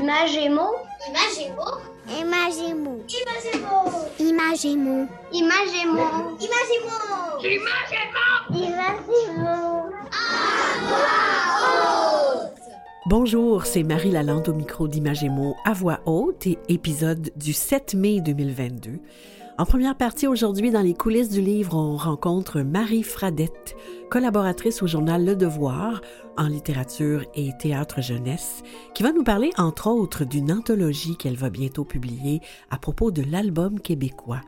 Imagémo. 0.00 0.66
Imagémo. 1.08 1.66
Imagémo. 2.18 3.02
Imagémo. 3.08 4.06
Imagémo. 4.18 5.08
Imagémo. 5.30 6.04
Imagémo. 6.40 6.90
Imagémo. 8.50 9.90
Bonjour, 13.06 13.64
c'est 13.66 13.82
Marie 13.82 14.10
Lalande 14.10 14.48
au 14.48 14.52
micro 14.52 14.86
d'Imagémo 14.86 15.56
à 15.64 15.72
voix 15.72 16.00
haute 16.06 16.46
et 16.46 16.58
épisode 16.68 17.30
du 17.36 17.52
7 17.52 17.94
mai 17.94 18.20
2022. 18.20 19.00
En 19.60 19.66
première 19.66 19.94
partie 19.94 20.26
aujourd'hui, 20.26 20.70
dans 20.70 20.80
les 20.80 20.94
coulisses 20.94 21.28
du 21.28 21.42
livre, 21.42 21.76
on 21.76 21.94
rencontre 21.94 22.62
Marie 22.62 23.02
Fradette, 23.02 23.76
collaboratrice 24.08 24.82
au 24.82 24.86
journal 24.86 25.22
Le 25.22 25.36
Devoir 25.36 26.00
en 26.38 26.46
littérature 26.46 27.26
et 27.34 27.50
théâtre 27.58 28.00
jeunesse, 28.00 28.62
qui 28.94 29.02
va 29.02 29.12
nous 29.12 29.22
parler 29.22 29.50
entre 29.58 29.88
autres 29.88 30.24
d'une 30.24 30.50
anthologie 30.50 31.14
qu'elle 31.18 31.36
va 31.36 31.50
bientôt 31.50 31.84
publier 31.84 32.40
à 32.70 32.78
propos 32.78 33.10
de 33.10 33.20
l'album 33.20 33.80
québécois. 33.80 34.40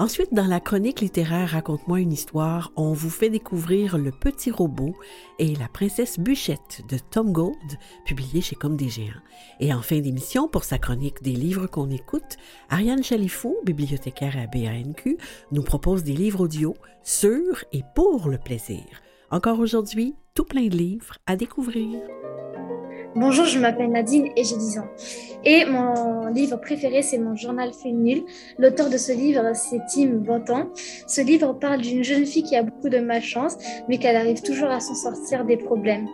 Ensuite, 0.00 0.32
dans 0.32 0.46
la 0.46 0.60
chronique 0.60 1.02
littéraire 1.02 1.50
Raconte-moi 1.50 2.00
une 2.00 2.14
histoire, 2.14 2.72
on 2.74 2.94
vous 2.94 3.10
fait 3.10 3.28
découvrir 3.28 3.98
Le 3.98 4.10
Petit 4.10 4.50
Robot 4.50 4.96
et 5.38 5.54
La 5.56 5.68
Princesse 5.68 6.18
Bûchette 6.18 6.80
de 6.88 6.96
Tom 6.96 7.32
Gold, 7.32 7.54
publié 8.06 8.40
chez 8.40 8.56
Comme 8.56 8.78
des 8.78 8.88
Géants. 8.88 9.20
Et 9.60 9.74
en 9.74 9.82
fin 9.82 9.98
d'émission, 9.98 10.48
pour 10.48 10.64
sa 10.64 10.78
chronique 10.78 11.22
des 11.22 11.34
livres 11.34 11.66
qu'on 11.66 11.90
écoute, 11.90 12.38
Ariane 12.70 13.04
Chalifou, 13.04 13.58
bibliothécaire 13.66 14.38
à 14.38 14.46
BANQ, 14.46 15.18
nous 15.52 15.62
propose 15.62 16.02
des 16.02 16.14
livres 16.14 16.44
audio 16.44 16.74
sur 17.02 17.62
et 17.74 17.82
pour 17.94 18.30
le 18.30 18.38
plaisir. 18.38 18.86
Encore 19.30 19.60
aujourd'hui, 19.60 20.14
tout 20.32 20.44
plein 20.44 20.68
de 20.68 20.78
livres 20.78 21.18
à 21.26 21.36
découvrir. 21.36 22.00
Bonjour, 23.16 23.44
je 23.44 23.58
m'appelle 23.58 23.90
Nadine 23.90 24.28
et 24.36 24.44
j'ai 24.44 24.56
10 24.56 24.78
ans. 24.78 24.86
Et 25.44 25.64
mon 25.64 26.26
livre 26.26 26.56
préféré, 26.60 27.02
c'est 27.02 27.18
mon 27.18 27.34
journal 27.34 27.72
fait 27.72 27.90
nul. 27.90 28.22
L'auteur 28.56 28.88
de 28.88 28.96
ce 28.96 29.10
livre, 29.10 29.50
c'est 29.52 29.80
Tim 29.92 30.10
Bontemps. 30.18 30.68
Ce 31.08 31.20
livre 31.20 31.52
parle 31.54 31.80
d'une 31.80 32.04
jeune 32.04 32.24
fille 32.24 32.44
qui 32.44 32.54
a 32.54 32.62
beaucoup 32.62 32.88
de 32.88 33.00
malchance, 33.00 33.56
mais 33.88 33.98
qu'elle 33.98 34.14
arrive 34.14 34.42
toujours 34.42 34.68
à 34.68 34.78
s'en 34.78 34.94
sortir 34.94 35.44
des 35.44 35.56
problèmes. 35.56 36.06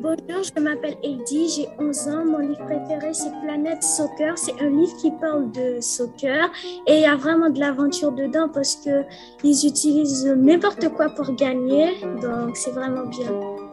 Bonjour, 0.00 0.44
je 0.44 0.62
m'appelle 0.62 0.96
Heidi, 1.02 1.48
j'ai 1.54 1.68
11 1.78 2.08
ans. 2.08 2.24
Mon 2.24 2.38
livre 2.38 2.64
préféré, 2.64 3.12
c'est 3.12 3.32
Planète 3.42 3.82
Soccer. 3.82 4.38
C'est 4.38 4.58
un 4.62 4.70
livre 4.70 4.96
qui 4.96 5.10
parle 5.20 5.52
de 5.52 5.78
soccer 5.80 6.50
et 6.86 6.94
il 6.94 7.00
y 7.02 7.04
a 7.04 7.16
vraiment 7.16 7.50
de 7.50 7.60
l'aventure 7.60 8.12
dedans 8.12 8.48
parce 8.48 8.76
que 8.76 9.04
ils 9.44 9.66
utilisent 9.66 10.26
n'importe 10.26 10.88
quoi 10.90 11.10
pour 11.10 11.34
gagner. 11.34 11.96
Donc, 12.22 12.56
c'est 12.56 12.70
vraiment 12.70 13.06
bien. 13.06 13.67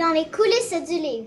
Dans 0.00 0.14
les 0.14 0.24
coulisses 0.30 0.88
du 0.88 0.98
livre. 0.98 1.26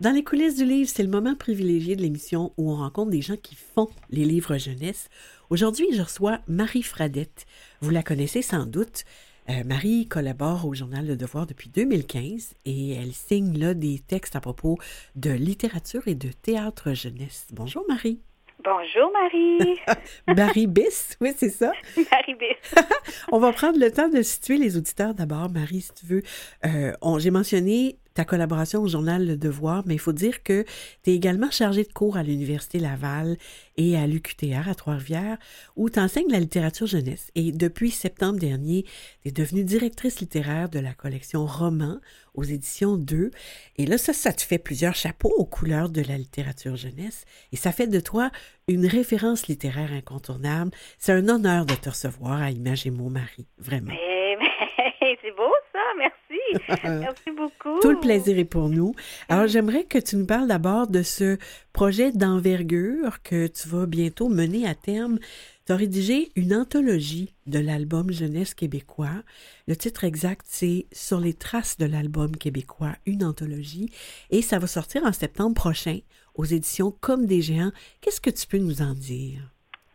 Dans 0.00 0.10
les 0.10 0.22
coulisses 0.22 0.56
du 0.56 0.66
livre, 0.66 0.90
c'est 0.92 1.02
le 1.02 1.08
moment 1.08 1.34
privilégié 1.34 1.96
de 1.96 2.02
l'émission 2.02 2.52
où 2.58 2.70
on 2.70 2.76
rencontre 2.76 3.10
des 3.10 3.22
gens 3.22 3.38
qui 3.38 3.54
font 3.54 3.88
les 4.10 4.26
livres 4.26 4.58
jeunesse. 4.58 5.08
Aujourd'hui, 5.48 5.86
je 5.92 6.02
reçois 6.02 6.40
Marie 6.46 6.82
Fradette. 6.82 7.46
Vous 7.80 7.88
la 7.88 8.02
connaissez 8.02 8.42
sans 8.42 8.66
doute. 8.66 9.04
Euh, 9.48 9.64
Marie 9.64 10.08
collabore 10.08 10.66
au 10.66 10.74
journal 10.74 11.06
Le 11.06 11.16
Devoir 11.16 11.46
depuis 11.46 11.70
2015 11.70 12.52
et 12.66 12.90
elle 12.90 13.14
signe 13.14 13.58
là 13.58 13.72
des 13.72 13.98
textes 14.06 14.36
à 14.36 14.42
propos 14.42 14.76
de 15.16 15.30
littérature 15.30 16.06
et 16.06 16.14
de 16.14 16.28
théâtre 16.28 16.92
jeunesse. 16.92 17.46
Bonjour 17.50 17.82
Marie. 17.88 18.20
Bonjour 18.62 19.10
Marie. 19.10 19.80
Marie 20.36 20.66
Bis, 20.66 21.16
oui, 21.20 21.32
c'est 21.36 21.50
ça. 21.50 21.72
Marie 21.96 22.34
Bis. 22.34 22.74
on 23.32 23.38
va 23.38 23.52
prendre 23.52 23.78
le 23.78 23.90
temps 23.90 24.08
de 24.08 24.22
situer 24.22 24.56
les 24.58 24.76
auditeurs 24.76 25.14
d'abord, 25.14 25.50
Marie, 25.50 25.80
si 25.80 25.92
tu 25.94 26.06
veux. 26.06 26.22
Euh, 26.66 26.92
J'ai 27.18 27.30
mentionné 27.30 27.96
ta 28.14 28.24
collaboration 28.24 28.82
au 28.82 28.88
journal 28.88 29.26
Le 29.26 29.36
Devoir, 29.36 29.82
mais 29.86 29.94
il 29.94 30.00
faut 30.00 30.12
dire 30.12 30.42
que 30.42 30.64
tu 31.02 31.10
es 31.10 31.14
également 31.14 31.50
chargée 31.50 31.84
de 31.84 31.92
cours 31.92 32.16
à 32.16 32.22
l'Université 32.22 32.78
Laval 32.78 33.36
et 33.76 33.96
à 33.96 34.06
l'UQTR 34.06 34.68
à 34.68 34.74
Trois-Rivières, 34.74 35.38
où 35.76 35.88
tu 35.90 35.98
enseignes 35.98 36.30
la 36.30 36.40
littérature 36.40 36.86
jeunesse. 36.86 37.30
Et 37.34 37.52
depuis 37.52 37.90
septembre 37.90 38.38
dernier, 38.38 38.84
tu 39.22 39.28
es 39.28 39.32
devenue 39.32 39.64
directrice 39.64 40.20
littéraire 40.20 40.68
de 40.68 40.78
la 40.78 40.92
collection 40.92 41.46
Romans 41.46 42.00
aux 42.34 42.44
éditions 42.44 42.96
2. 42.96 43.30
Et 43.76 43.86
là, 43.86 43.98
ça, 43.98 44.12
ça 44.12 44.32
te 44.32 44.42
fait 44.42 44.58
plusieurs 44.58 44.94
chapeaux 44.94 45.32
aux 45.36 45.44
couleurs 45.44 45.88
de 45.88 46.02
la 46.02 46.16
littérature 46.16 46.76
jeunesse. 46.76 47.24
Et 47.52 47.56
ça 47.56 47.72
fait 47.72 47.86
de 47.86 48.00
toi 48.00 48.30
une 48.68 48.86
référence 48.86 49.48
littéraire 49.48 49.92
incontournable. 49.92 50.70
C'est 50.98 51.12
un 51.12 51.28
honneur 51.28 51.66
de 51.66 51.74
te 51.74 51.90
recevoir 51.90 52.42
à 52.42 52.50
Image 52.50 52.86
et 52.86 52.90
Mon 52.90 53.10
Marie, 53.10 53.46
vraiment. 53.58 53.92
Mais, 53.92 54.36
mais 54.40 55.18
c'est 55.22 55.36
beau 55.36 55.52
merci. 55.98 56.78
Merci 56.84 57.30
beaucoup. 57.36 57.80
Tout 57.80 57.90
le 57.90 58.00
plaisir 58.00 58.38
est 58.38 58.44
pour 58.44 58.68
nous. 58.68 58.94
Alors, 59.28 59.46
j'aimerais 59.46 59.84
que 59.84 59.98
tu 59.98 60.16
nous 60.16 60.26
parles 60.26 60.48
d'abord 60.48 60.86
de 60.86 61.02
ce 61.02 61.38
projet 61.72 62.12
d'envergure 62.12 63.22
que 63.22 63.46
tu 63.46 63.68
vas 63.68 63.86
bientôt 63.86 64.28
mener 64.28 64.66
à 64.66 64.74
terme. 64.74 65.18
Tu 65.66 65.72
as 65.72 65.76
rédigé 65.76 66.32
une 66.34 66.54
anthologie 66.54 67.34
de 67.46 67.58
l'album 67.58 68.10
jeunesse 68.10 68.54
québécois. 68.54 69.22
Le 69.68 69.76
titre 69.76 70.04
exact, 70.04 70.44
c'est 70.48 70.86
Sur 70.92 71.20
les 71.20 71.34
traces 71.34 71.78
de 71.78 71.86
l'album 71.86 72.36
québécois, 72.36 72.96
une 73.06 73.24
anthologie. 73.24 73.90
Et 74.30 74.42
ça 74.42 74.58
va 74.58 74.66
sortir 74.66 75.04
en 75.04 75.12
septembre 75.12 75.54
prochain 75.54 75.98
aux 76.34 76.44
éditions 76.44 76.90
Comme 77.00 77.26
des 77.26 77.42
géants. 77.42 77.72
Qu'est-ce 78.00 78.20
que 78.20 78.30
tu 78.30 78.46
peux 78.46 78.58
nous 78.58 78.82
en 78.82 78.94
dire? 78.94 79.40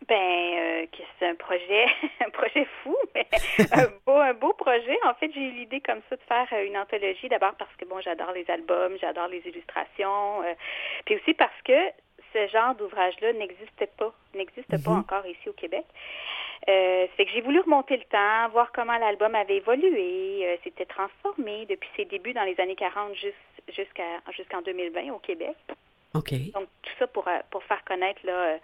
Ben, 0.08 0.14
euh, 0.14 0.47
un 1.26 1.34
projet, 1.34 1.86
un 2.26 2.30
projet 2.30 2.66
fou, 2.82 2.96
mais 3.14 3.26
un 3.72 3.88
beau, 4.06 4.16
un 4.16 4.34
beau 4.34 4.52
projet. 4.52 4.98
En 5.04 5.14
fait, 5.14 5.30
j'ai 5.32 5.40
eu 5.40 5.50
l'idée 5.52 5.80
comme 5.80 6.00
ça 6.08 6.16
de 6.16 6.22
faire 6.22 6.46
euh, 6.52 6.66
une 6.66 6.76
anthologie. 6.76 7.28
D'abord 7.28 7.54
parce 7.54 7.74
que 7.76 7.84
bon, 7.84 8.00
j'adore 8.00 8.32
les 8.32 8.48
albums, 8.50 8.96
j'adore 9.00 9.28
les 9.28 9.42
illustrations, 9.46 10.42
euh, 10.42 10.54
puis 11.04 11.16
aussi 11.16 11.34
parce 11.34 11.60
que 11.64 11.78
ce 12.32 12.46
genre 12.48 12.74
d'ouvrage-là 12.74 13.32
n'existait 13.32 13.90
pas, 13.96 14.12
n'existe 14.34 14.84
pas 14.84 14.90
encore 14.90 15.26
ici 15.26 15.48
au 15.48 15.52
Québec. 15.52 15.84
Euh, 16.68 17.06
c'est 17.16 17.24
que 17.24 17.30
j'ai 17.32 17.40
voulu 17.40 17.60
remonter 17.60 17.96
le 17.96 18.04
temps, 18.04 18.48
voir 18.52 18.70
comment 18.72 18.96
l'album 18.98 19.34
avait 19.34 19.56
évolué, 19.56 20.40
euh, 20.44 20.56
s'était 20.64 20.84
transformé 20.84 21.66
depuis 21.66 21.88
ses 21.96 22.04
débuts 22.04 22.34
dans 22.34 22.42
les 22.42 22.58
années 22.60 22.74
40 22.74 23.14
jusqu'à 23.68 24.02
jusqu'en 24.36 24.60
2020 24.62 25.12
au 25.14 25.18
Québec. 25.18 25.56
Donc, 26.14 26.68
tout 26.82 26.92
ça 26.98 27.06
pour, 27.06 27.28
pour 27.50 27.62
faire 27.64 27.84
connaître 27.84 28.20
là, 28.24 28.58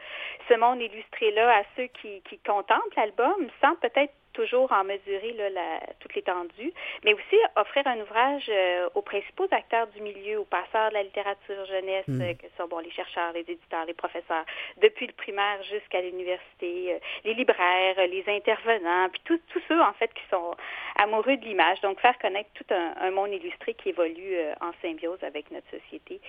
ce 0.49 0.55
monde 0.55 0.81
illustré-là 0.81 1.59
à 1.59 1.63
ceux 1.77 1.87
qui, 1.87 2.23
qui 2.23 2.39
contemplent 2.39 2.97
l'album 2.97 3.49
sans 3.61 3.75
peut-être 3.77 4.13
toujours 4.35 4.71
en 4.73 4.85
mesurer 4.85 5.33
là, 5.33 5.49
la, 5.51 5.81
toute 6.01 6.15
l'étendue, 6.15 6.73
mais 7.05 7.15
aussi 7.15 7.37
offrir 7.57 7.87
un 7.87 7.99
ouvrage 8.01 8.47
euh, 8.51 8.89
aux 8.95 9.03
principaux 9.03 9.49
acteurs 9.51 9.87
du 9.89 10.01
milieu, 10.03 10.41
aux 10.41 10.45
passeurs 10.45 10.91
de 10.91 10.95
la 10.95 11.03
littérature 11.03 11.65
jeunesse, 11.67 12.05
Mm. 12.07 12.21
euh, 12.21 12.35
que 12.35 12.47
sont 12.59 12.69
bon, 12.69 12.79
les 12.81 12.91
chercheurs, 12.91 13.33
les 13.33 13.41
éditeurs, 13.41 13.85
les 13.87 13.95
professeurs, 13.95 14.45
depuis 14.83 15.07
le 15.07 15.13
primaire 15.13 15.63
jusqu'à 15.63 16.01
l'université, 16.03 16.95
euh, 16.95 16.99
les 17.25 17.35
libraires, 17.35 17.97
euh, 17.99 18.07
les 18.07 18.25
intervenants, 18.29 19.09
puis 19.11 19.23
tous 19.25 19.41
ceux 19.69 19.81
en 19.81 19.93
fait 19.95 20.13
qui 20.13 20.23
sont 20.31 20.55
amoureux 20.97 21.37
de 21.37 21.45
l'image. 21.45 21.81
Donc, 21.81 22.01
faire 22.01 22.19
connaître 22.19 22.51
tout 22.55 22.67
un, 22.71 22.95
un 23.01 23.11
monde 23.11 23.33
illustré 23.33 23.75
qui 23.75 23.91
évolue 23.91 24.37
euh, 24.37 24.53
en 24.61 24.73
symbiose 24.83 25.23
avec 25.23 25.51
notre 25.51 25.69
société. 25.71 26.21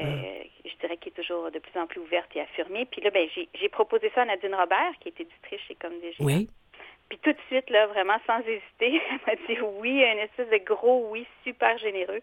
Euh, 0.00 0.04
Je 0.64 0.76
dirais 0.80 0.96
qu'il 0.98 1.12
est 1.12 1.16
toujours 1.16 1.50
de 1.50 1.58
plus 1.58 1.80
en 1.80 1.86
plus 1.86 2.00
ouverte 2.00 2.30
et 2.36 2.40
affirmée. 2.40 2.84
Puis 2.84 3.00
là, 3.00 3.10
ben, 3.10 3.26
j'ai 3.34 3.48
j'ai 3.54 3.68
proposé 3.68 4.10
ça 4.14 4.22
à 4.22 4.24
Nadine 4.26 4.54
Robert, 4.54 4.92
qui 5.00 5.08
est 5.08 5.20
éditrice 5.20 5.60
chez 5.66 5.74
Comme 5.76 5.98
des 6.00 6.12
Géants. 6.12 6.26
Oui. 6.26 6.48
Puis 7.08 7.18
tout 7.22 7.32
de 7.32 7.38
suite, 7.48 7.70
là, 7.70 7.86
vraiment 7.86 8.18
sans 8.26 8.40
hésiter, 8.40 9.00
elle 9.10 9.20
m'a 9.26 9.34
dit 9.46 9.60
oui, 9.78 10.04
un 10.04 10.18
espèce 10.18 10.48
de 10.50 10.58
gros 10.64 11.08
oui 11.10 11.26
super 11.44 11.76
généreux. 11.78 12.20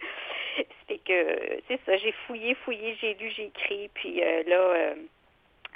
Fait 0.87 0.97
que, 0.99 1.59
c'est 1.67 1.79
ça, 1.85 1.97
j'ai 1.97 2.11
fouillé, 2.27 2.53
fouillé, 2.55 2.95
j'ai 2.99 3.13
lu, 3.15 3.31
j'ai 3.35 3.45
écrit, 3.45 3.89
puis 3.93 4.21
euh, 4.21 4.43
là, 4.45 4.55
euh, 4.59 4.95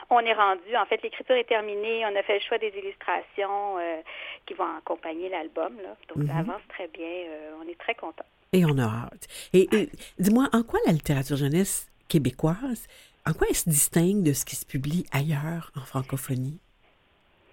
on 0.09 0.19
est 0.19 0.34
rendu, 0.34 0.75
en 0.75 0.85
fait, 0.85 1.01
l'écriture 1.01 1.35
est 1.35 1.47
terminée, 1.47 2.06
on 2.06 2.16
a 2.16 2.22
fait 2.23 2.35
le 2.35 2.41
choix 2.41 2.57
des 2.57 2.73
illustrations 2.78 3.79
euh, 3.79 4.01
qui 4.45 4.53
vont 4.53 4.78
accompagner 4.78 5.29
l'album, 5.29 5.78
là. 5.81 5.95
Donc, 6.13 6.28
ça 6.28 6.34
Mhm. 6.34 6.39
avance 6.50 6.62
très 6.69 6.88
bien, 6.89 7.25
on 7.63 7.68
est 7.68 7.79
très 7.79 7.95
contents. 7.95 8.25
Et 8.53 8.63
on 8.66 8.78
a 8.78 8.84
hâte. 8.84 9.28
Et, 9.53 9.68
et 9.75 9.89
dis-moi, 10.19 10.47
en 10.53 10.63
quoi 10.63 10.79
la 10.85 10.91
littérature 10.91 11.36
jeunesse 11.38 11.89
québécoise, 12.09 12.88
en 13.25 13.33
quoi 13.33 13.48
elle 13.50 13.56
se 13.56 13.69
distingue 13.69 14.24
de 14.24 14.33
ce 14.33 14.45
qui 14.45 14.56
se 14.56 14.65
publie 14.65 15.06
ailleurs 15.12 15.71
en 15.75 15.81
francophonie? 15.81 16.59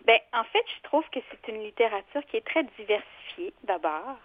Ben, 0.04 0.18
en 0.32 0.44
fait, 0.44 0.64
je 0.76 0.82
trouve 0.82 1.04
que 1.10 1.20
c'est 1.30 1.52
une 1.52 1.62
littérature 1.62 2.24
qui 2.26 2.36
est 2.36 2.46
très 2.46 2.64
diversifiée, 2.78 3.54
d'abord. 3.64 4.16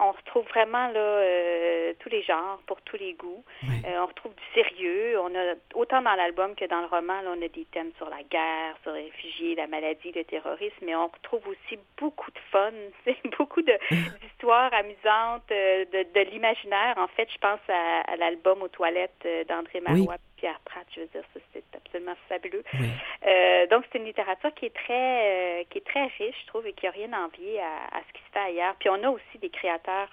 On 0.00 0.12
retrouve 0.12 0.46
vraiment 0.48 0.88
là 0.88 1.00
euh, 1.00 1.92
tous 1.98 2.08
les 2.08 2.22
genres 2.22 2.60
pour 2.66 2.80
tous 2.82 2.96
les 2.96 3.14
goûts. 3.14 3.44
Euh, 3.64 4.00
on 4.00 4.06
retrouve 4.06 4.32
du 4.34 4.42
sérieux. 4.54 5.18
On 5.20 5.34
a 5.34 5.54
autant 5.74 6.00
dans 6.02 6.14
l'album 6.14 6.54
que 6.54 6.64
dans 6.66 6.80
le 6.80 6.86
roman, 6.86 7.20
là, 7.20 7.34
on 7.36 7.42
a 7.42 7.48
des 7.48 7.66
thèmes 7.72 7.90
sur 7.96 8.08
la 8.08 8.22
guerre, 8.22 8.76
sur 8.82 8.92
les 8.92 9.04
réfugiés, 9.04 9.54
la 9.56 9.66
maladie, 9.66 10.12
le 10.12 10.24
terrorisme, 10.24 10.76
mais 10.82 10.94
on 10.94 11.08
retrouve 11.08 11.46
aussi 11.48 11.78
beaucoup 11.98 12.30
de 12.30 12.38
fun, 12.50 12.70
beaucoup 13.38 13.62
d'histoires 14.22 14.72
amusantes, 14.72 15.50
euh, 15.50 15.84
de, 15.86 16.06
de 16.14 16.30
l'imaginaire. 16.30 16.94
En 16.96 17.08
fait, 17.08 17.28
je 17.32 17.38
pense 17.38 17.60
à, 17.68 18.12
à 18.12 18.16
l'album 18.16 18.62
aux 18.62 18.68
toilettes 18.68 19.26
d'André 19.48 19.80
Marois, 19.80 20.16
Pierre 20.42 20.58
Pratt. 20.64 20.84
Je 20.92 21.02
veux 21.02 21.06
dire, 21.06 21.22
c'est 21.52 21.62
absolument 21.76 22.16
fabuleux. 22.28 22.64
Oui. 22.74 22.88
Euh, 23.28 23.66
donc, 23.68 23.84
c'est 23.92 23.98
une 23.98 24.06
littérature 24.06 24.52
qui 24.54 24.66
est 24.66 24.74
très 24.74 25.60
euh, 25.60 25.64
qui 25.70 25.78
est 25.78 25.86
très 25.86 26.02
riche, 26.18 26.34
je 26.42 26.46
trouve, 26.48 26.66
et 26.66 26.72
qui 26.72 26.84
n'a 26.86 26.90
rien 26.90 27.12
à 27.12 27.20
envier 27.26 27.60
à, 27.60 27.96
à 27.96 28.00
ce 28.08 28.12
qui 28.12 28.22
se 28.26 28.32
fait 28.32 28.40
ailleurs. 28.50 28.74
Puis 28.80 28.88
on 28.88 29.00
a 29.04 29.08
aussi 29.10 29.38
des 29.40 29.50
créateurs 29.50 30.08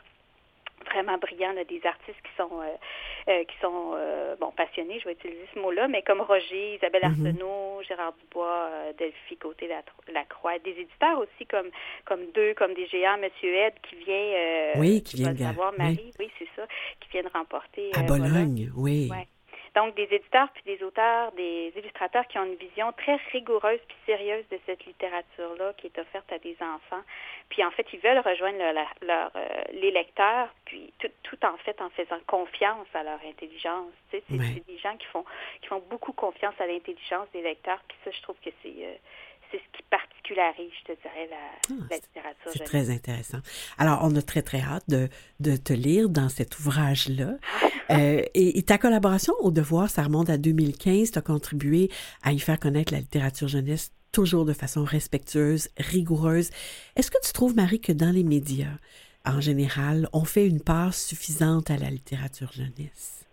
vraiment 0.85 1.17
brillants, 1.17 1.51
là, 1.53 1.63
des 1.65 1.81
artistes 1.83 2.21
qui 2.23 2.31
sont 2.37 2.61
euh, 2.61 3.43
qui 3.43 3.55
sont 3.59 3.97
bon 4.39 4.51
passionnés, 4.51 4.99
je 4.99 5.05
vais 5.05 5.13
utiliser 5.13 5.45
ce 5.53 5.59
mot-là, 5.59 5.87
mais 5.87 6.01
comme 6.03 6.21
Roger, 6.21 6.75
Isabelle 6.75 7.03
Mhm. 7.05 7.25
Arsenault, 7.27 7.81
Gérard 7.87 8.13
Dubois, 8.21 8.69
Delphi 8.97 9.35
Côté 9.37 9.67
La- 9.67 9.81
Lacroix, 10.13 10.57
des 10.59 10.71
éditeurs 10.71 11.17
aussi 11.19 11.45
comme 11.47 11.69
comme 12.05 12.21
deux, 12.33 12.53
comme 12.53 12.73
des 12.75 12.85
géants, 12.87 13.17
Monsieur 13.17 13.53
Ed 13.53 13.73
qui 13.89 13.95
vient 13.97 14.73
Oui, 14.77 15.01
qui 15.03 15.17
vient 15.17 15.33
de- 15.33 15.39
savoir. 15.39 15.73
Marie, 15.77 16.13
oui, 16.19 16.29
c'est 16.37 16.47
ça, 16.55 16.65
qui 17.01 17.09
viennent 17.09 17.29
remporter 17.33 17.91
À 17.95 18.03
Bologne, 18.03 18.71
oui. 18.75 19.09
Ouais. 19.11 19.27
Donc, 19.79 19.95
des 19.95 20.13
éditeurs 20.13 20.49
puis 20.49 20.63
des 20.65 20.83
auteurs, 20.83 21.31
des 21.31 21.71
illustrateurs 21.73 22.27
qui 22.27 22.37
ont 22.37 22.43
une 22.43 22.55
vision 22.55 22.91
très 22.91 23.15
rigoureuse 23.31 23.79
puis 23.87 23.95
sérieuse 24.05 24.43
de 24.51 24.59
cette 24.65 24.85
littérature-là 24.85 25.71
qui 25.77 25.87
est 25.87 25.97
offerte 25.97 26.29
à 26.33 26.37
des 26.37 26.57
enfants. 26.59 27.01
Puis, 27.47 27.63
en 27.63 27.71
fait, 27.71 27.87
ils 27.93 27.99
veulent 28.01 28.19
rejoindre 28.19 28.57
leur, 28.57 28.93
leur, 29.01 29.31
euh, 29.37 29.47
les 29.71 29.91
lecteurs, 29.91 30.49
puis 30.65 30.91
tout, 30.99 31.07
tout 31.23 31.45
en 31.45 31.55
fait 31.59 31.81
en 31.81 31.89
faisant 31.91 32.19
confiance 32.27 32.87
à 32.93 33.03
leur 33.03 33.19
intelligence. 33.25 33.93
Tu 34.11 34.17
sais, 34.17 34.23
c'est 34.27 34.67
des 34.67 34.77
gens 34.79 34.97
qui 34.97 35.07
font 35.07 35.23
qui 35.61 35.69
font 35.69 35.81
beaucoup 35.89 36.11
confiance 36.11 36.55
à 36.59 36.67
l'intelligence 36.67 37.29
des 37.31 37.41
lecteurs. 37.41 37.79
Puis 37.87 37.97
ça, 38.03 38.11
je 38.11 38.21
trouve 38.21 38.35
que 38.43 38.49
c'est 38.61 38.75
euh, 38.83 38.95
c'est 39.51 39.57
ce 39.57 39.77
qui 39.77 39.83
particularise, 39.89 40.71
je 40.81 40.93
te 40.93 41.01
dirais, 41.01 41.27
la, 41.29 41.37
Ah, 41.69 41.87
la 41.89 41.95
littérature. 41.95 42.51
C'est 42.51 42.63
très 42.63 42.89
intéressant. 42.89 43.39
Alors, 43.77 43.99
on 44.03 44.15
a 44.15 44.21
très, 44.21 44.41
très 44.41 44.61
hâte 44.61 44.83
de, 44.87 45.09
de 45.39 45.55
te 45.55 45.73
lire 45.73 46.09
dans 46.09 46.29
cet 46.29 46.59
ouvrage-là. 46.59 47.33
Euh, 47.91 48.21
et, 48.35 48.59
et 48.59 48.61
ta 48.61 48.77
collaboration 48.77 49.33
au 49.39 49.49
Devoir, 49.49 49.89
ça 49.89 50.03
remonte 50.03 50.29
à 50.29 50.37
2015. 50.37 51.09
Tu 51.09 51.17
as 51.17 51.23
contribué 51.23 51.89
à 52.21 52.33
y 52.33 52.37
faire 52.37 52.59
connaître 52.59 52.93
la 52.93 52.99
littérature 52.99 53.47
jeunesse 53.47 53.91
toujours 54.11 54.45
de 54.45 54.53
façon 54.53 54.83
respectueuse, 54.83 55.69
rigoureuse. 55.75 56.51
Est-ce 56.95 57.09
que 57.09 57.17
tu 57.25 57.33
trouves, 57.33 57.55
Marie, 57.55 57.81
que 57.81 57.91
dans 57.91 58.13
les 58.13 58.23
médias, 58.23 58.77
en 59.25 59.41
général, 59.41 60.07
on 60.13 60.23
fait 60.23 60.45
une 60.45 60.61
part 60.61 60.93
suffisante 60.93 61.71
à 61.71 61.77
la 61.77 61.89
littérature 61.89 62.51
jeunesse? 62.51 63.25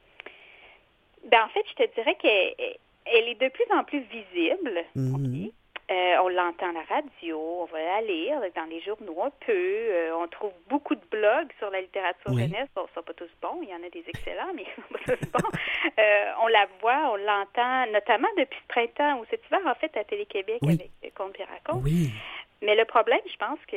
Ben, 1.31 1.45
en 1.45 1.49
fait, 1.49 1.65
je 1.69 1.85
te 1.85 1.95
dirais 1.95 2.17
qu'elle 2.19 2.79
elle 3.07 3.29
est 3.29 3.41
de 3.41 3.49
plus 3.49 3.67
en 3.73 3.85
plus 3.85 4.01
visible. 4.01 4.85
Euh, 5.89 6.17
on 6.25 6.29
l'entend 6.29 6.71
à 6.71 6.73
la 6.73 6.83
radio, 6.83 7.39
on 7.61 7.65
va 7.67 7.79
la 7.81 8.01
lire 8.01 8.41
dans 8.57 8.65
les 8.65 8.81
journaux 8.81 9.23
un 9.23 9.31
peu. 9.47 9.53
euh, 9.53 10.17
on 10.19 10.27
trouve 10.27 10.51
beaucoup 10.69 10.97
de 10.97 11.05
blogs 11.13 11.49
sur 11.59 11.71
la 11.71 11.81
littérature 11.81 12.33
Oui. 12.33 12.43
jeunesse. 12.43 12.69
Bon, 12.75 12.87
ils 12.91 12.95
sont 12.95 13.03
pas 13.05 13.13
tous 13.15 13.31
bons, 13.41 13.61
il 13.63 13.69
y 13.69 13.73
en 13.75 13.83
a 13.87 13.89
des 13.91 14.03
excellents, 14.09 14.53
mais 14.55 14.65
ils 14.67 14.75
sont 14.83 14.89
pas 15.05 15.17
tous 15.17 15.31
bons. 15.31 15.59
Euh, 15.99 16.33
on 16.43 16.49
la 16.49 16.67
voit, 16.81 17.13
on 17.13 17.17
l'entend, 17.17 17.87
notamment 17.93 18.27
depuis 18.37 18.59
ce 18.63 18.67
printemps 18.67 19.21
ou 19.21 19.27
cet 19.31 19.47
hiver, 19.47 19.61
en 19.65 19.75
fait, 19.77 19.97
à 19.97 20.03
Télé-Québec 20.03 20.59
Oui. 20.63 20.75
avec 20.75 20.91
euh, 21.05 21.09
Conte 21.15 21.35
Piracon. 21.35 21.81
Oui, 21.85 22.11
Mais 22.63 22.75
le 22.75 22.85
problème, 22.85 23.21
je 23.31 23.37
pense 23.37 23.59
que 23.71 23.77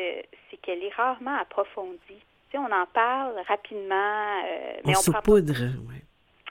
c'est 0.49 0.57
qu'elle 0.57 0.83
est 0.83 0.93
rarement 0.95 1.35
approfondie. 1.37 1.99
Tu 2.07 2.17
sais, 2.53 2.57
on 2.57 2.71
en 2.71 2.87
parle 2.87 3.35
rapidement, 3.47 4.41
euh, 4.47 4.79
mais 4.83 4.95
on 4.95 4.99
on 4.99 5.11
prend 5.11 5.11
pas 5.11 5.21
saupoudre. 5.21 5.53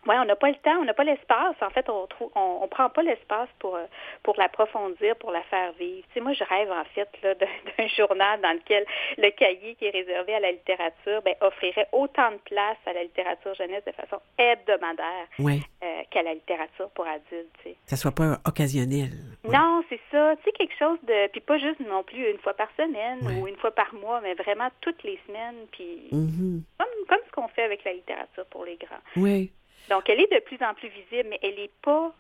Ouais. 0.07 0.15
oui, 0.15 0.21
on 0.21 0.25
n'a 0.25 0.37
pas 0.37 0.49
le 0.49 0.57
temps, 0.57 0.77
on 0.81 0.85
n'a 0.85 0.95
pas 0.95 1.05
l'espace. 1.05 1.57
En 1.61 1.71
fait, 1.71 1.89
on 1.89 2.07
trouve, 2.07 2.31
on, 2.35 2.61
on 2.63 2.69
prend 2.69 2.89
pas 2.91 3.03
l'espace 3.03 3.49
pour 3.59 3.77
euh, 3.77 3.85
pour 4.23 4.37
l'approfondir, 4.37 5.17
pour 5.17 5.31
la 5.31 5.43
faire 5.45 5.73
vivre. 5.73 6.07
Tu 6.09 6.15
sais, 6.15 6.21
moi, 6.21 6.33
je 6.33 6.45
rêve 6.45 6.71
en 6.71 6.85
fait 6.95 7.09
d'un, 7.79 7.87
journal 7.89 8.41
dans 8.41 8.53
lequel 8.53 8.85
le 9.17 9.31
cahier 9.31 9.75
qui 9.77 9.87
est 9.87 9.91
réservé 9.91 10.35
à 10.35 10.41
la 10.41 10.53
littérature, 10.53 11.23
ben, 11.25 11.35
offrirait 11.41 11.89
autant 11.93 12.31
de 12.33 12.39
place 12.45 12.77
à 12.87 12.93
la 12.93 13.03
littérature 13.03 13.55
jeunesse 13.55 13.85
de 13.87 13.93
façon 13.93 14.21
hebdomadaire 14.39 15.27
Ouais, 15.39 15.61
euh, 15.83 16.03
qu'à 16.11 16.23
la 16.23 16.35
littérature 16.35 16.91
pour 16.95 17.07
adultes. 17.07 17.49
Tu 17.63 17.71
sais. 17.71 17.77
ça 17.87 17.97
soit 17.97 18.13
pas 18.15 18.39
occasionnel. 18.47 19.11
Ouais. 19.45 19.57
Non, 19.57 19.83
c'est 19.89 20.01
ça. 20.11 20.35
Tu 20.37 20.45
sais, 20.45 20.53
quelque 20.53 20.77
chose 20.79 20.99
de, 21.03 21.29
puis 21.29 21.41
pas 21.41 21.59
juste 21.59 21.81
non 21.81 22.03
plus 22.03 22.31
une 22.31 22.39
fois 22.39 22.55
par 22.55 22.69
semaine 22.77 23.19
Ouais. 23.23 23.41
ou 23.41 23.49
une 23.49 23.57
fois 23.57 23.71
par 23.71 23.93
mois, 23.95 24.21
mais 24.21 24.35
vraiment 24.35 24.69
toutes 24.81 25.03
les 25.03 25.19
semaines, 25.27 25.67
puis 25.73 26.09
Mhm. 26.13 26.63
comme 26.79 26.89
comme 27.09 27.19
ce 27.27 27.33
qu'on 27.33 27.49
fait 27.49 27.63
avec 27.63 27.85
la 27.85 27.93
littérature 27.95 28.45
pour 28.51 28.65
les 28.65 28.77
grands. 28.77 29.01
Oui, 29.17 29.51
Donc, 29.91 30.09
elle 30.09 30.21
est 30.21 30.33
de 30.33 30.41
plus 30.45 30.59
en 30.65 30.75
plus 30.75 30.89
visible, 30.89 31.29
mais 31.31 31.39
elle 31.43 31.55
n'est 31.57 31.71
pas, 31.83 32.15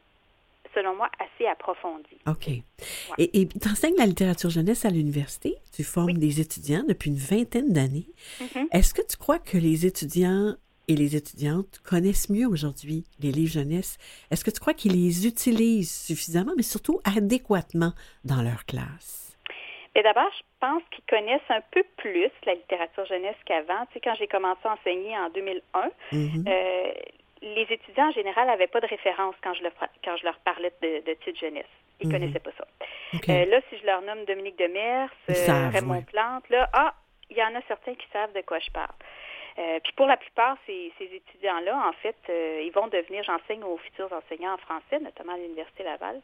selon 0.75 0.94
moi, 0.96 1.08
assez 1.19 1.46
approfondie. 1.46 2.19
OK. 2.26 2.49
Et 3.19 3.49
tu 3.49 3.69
enseignes 3.69 3.96
la 3.96 4.06
littérature 4.06 4.50
jeunesse 4.50 4.84
à 4.84 4.90
l'université? 4.90 5.56
Tu 5.75 5.84
formes 5.84 6.14
des 6.19 6.40
étudiants 6.40 6.84
depuis 6.88 7.10
une 7.10 7.16
vingtaine 7.16 7.72
d'années. 7.72 8.06
Mhm. 8.40 8.69
Est-ce 8.72 8.94
que 8.94 9.02
tu 9.02 9.16
crois 9.16 9.38
que 9.38 9.58
les 9.58 9.87
étudiants 9.87 10.55
et 10.90 10.94
les 10.96 11.16
étudiantes 11.16 11.81
connaissent 11.84 12.31
mieux 12.31 12.46
aujourd'hui 12.46 13.05
les 13.20 13.31
livres 13.32 13.52
jeunesse? 13.52 13.99
Est-ce 14.31 14.44
que 14.44 14.50
tu 14.50 14.61
crois 14.61 14.72
qu'ils 14.75 14.93
les 14.93 15.26
utilisent 15.26 15.93
suffisamment, 16.06 16.52
mais 16.56 16.62
surtout 16.62 17.00
adéquatement 17.04 17.93
dans 18.25 18.40
leur 18.43 18.64
classe? 18.64 19.37
Mais 19.94 20.02
d'abord, 20.02 20.31
je 20.38 20.43
pense 20.61 20.82
qu'ils 20.93 21.04
connaissent 21.08 21.40
un 21.50 21.61
peu 21.72 21.82
plus 21.96 22.31
la 22.46 22.54
littérature 22.54 23.04
jeunesse 23.06 23.34
qu'avant. 23.44 23.84
Tu 23.87 23.94
sais, 23.94 24.00
quand 24.04 24.14
j'ai 24.19 24.28
commencé 24.28 24.61
à 24.64 24.75
enseigner 24.75 25.16
en 25.19 25.28
2001, 25.31 25.90
Mhm. 26.12 26.44
euh, 26.46 26.93
les 27.43 27.67
étudiants 27.70 28.08
en 28.08 28.12
général 28.12 28.46
n'avaient 28.46 28.67
pas 28.67 28.81
de 28.81 28.87
référence 28.87 29.35
quand 29.43 29.55
je 29.55 29.62
leur, 29.62 29.73
quand 30.05 30.17
je 30.17 30.25
leur 30.25 30.38
parlais 30.40 30.73
de, 30.82 31.00
de 31.05 31.14
titres 31.25 31.38
jeunesse. 31.40 31.67
Ils 32.00 32.06
Mhm. 32.08 32.12
connaissaient 32.12 32.38
pas 32.38 32.52
ça. 32.56 32.67
Euh, 33.29 33.44
là, 33.46 33.61
si 33.69 33.79
je 33.79 33.85
leur 33.87 34.02
nomme 34.02 34.25
Dominique 34.25 34.56
Demers, 34.58 35.11
euh, 35.31 35.69
Raymond 35.73 35.94
ouais. 35.94 36.02
Plante, 36.02 36.49
là, 36.49 36.69
ah, 36.73 36.94
il 37.31 37.37
y 37.37 37.43
en 37.43 37.55
a 37.55 37.61
certains 37.67 37.94
qui 37.94 38.06
savent 38.12 38.32
de 38.32 38.40
quoi 38.43 38.58
je 38.61 38.70
parle. 38.70 38.94
Euh, 39.58 39.81
puis 39.82 39.93
pour 39.94 40.06
la 40.06 40.17
plupart, 40.17 40.56
ces, 40.67 40.93
ces 40.99 41.06
étudiants-là, 41.06 41.88
en 41.88 41.93
fait, 41.94 42.17
euh, 42.31 42.62
ils 42.64 42.70
vont 42.70 42.87
devenir, 42.87 43.25
j'enseigne 43.25 43.64
aux 43.64 43.76
futurs 43.79 44.12
enseignants 44.12 44.55
en 44.55 44.58
français, 44.58 45.00
notamment 45.00 45.32
à 45.35 45.37
l'Université 45.37 45.82
Laval. 45.82 46.20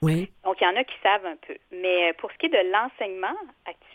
Oui, 0.00 0.30
Donc, 0.44 0.60
il 0.60 0.64
y 0.64 0.66
en 0.66 0.76
a 0.76 0.84
qui 0.84 0.94
savent 1.02 1.26
un 1.26 1.36
peu. 1.36 1.56
Mais 1.72 2.12
pour 2.14 2.30
ce 2.32 2.38
qui 2.38 2.46
est 2.46 2.48
de 2.48 2.70
l'enseignement 2.72 3.36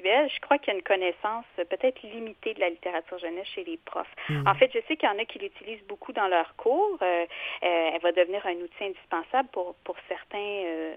je 0.03 0.39
crois 0.41 0.57
qu'il 0.57 0.73
y 0.73 0.75
a 0.75 0.79
une 0.79 0.83
connaissance 0.83 1.45
euh, 1.59 1.65
peut-être 1.65 2.01
limitée 2.03 2.53
de 2.53 2.59
la 2.59 2.69
littérature 2.69 3.17
jeunesse 3.19 3.47
chez 3.47 3.63
les 3.63 3.77
profs. 3.77 4.13
Mhm. 4.29 4.47
En 4.47 4.55
fait, 4.55 4.71
je 4.73 4.79
sais 4.88 4.97
qu'il 4.97 5.09
y 5.09 5.11
en 5.11 5.19
a 5.19 5.25
qui 5.25 5.39
l'utilisent 5.39 5.85
beaucoup 5.88 6.13
dans 6.13 6.27
leurs 6.27 6.55
cours. 6.55 6.97
Euh, 7.01 7.25
euh, 7.63 7.89
elle 7.94 8.01
va 8.01 8.11
devenir 8.11 8.45
un 8.45 8.55
outil 8.55 8.83
indispensable 8.83 9.49
pour, 9.51 9.75
pour 9.83 9.95
certains, 10.07 10.38
euh, 10.38 10.95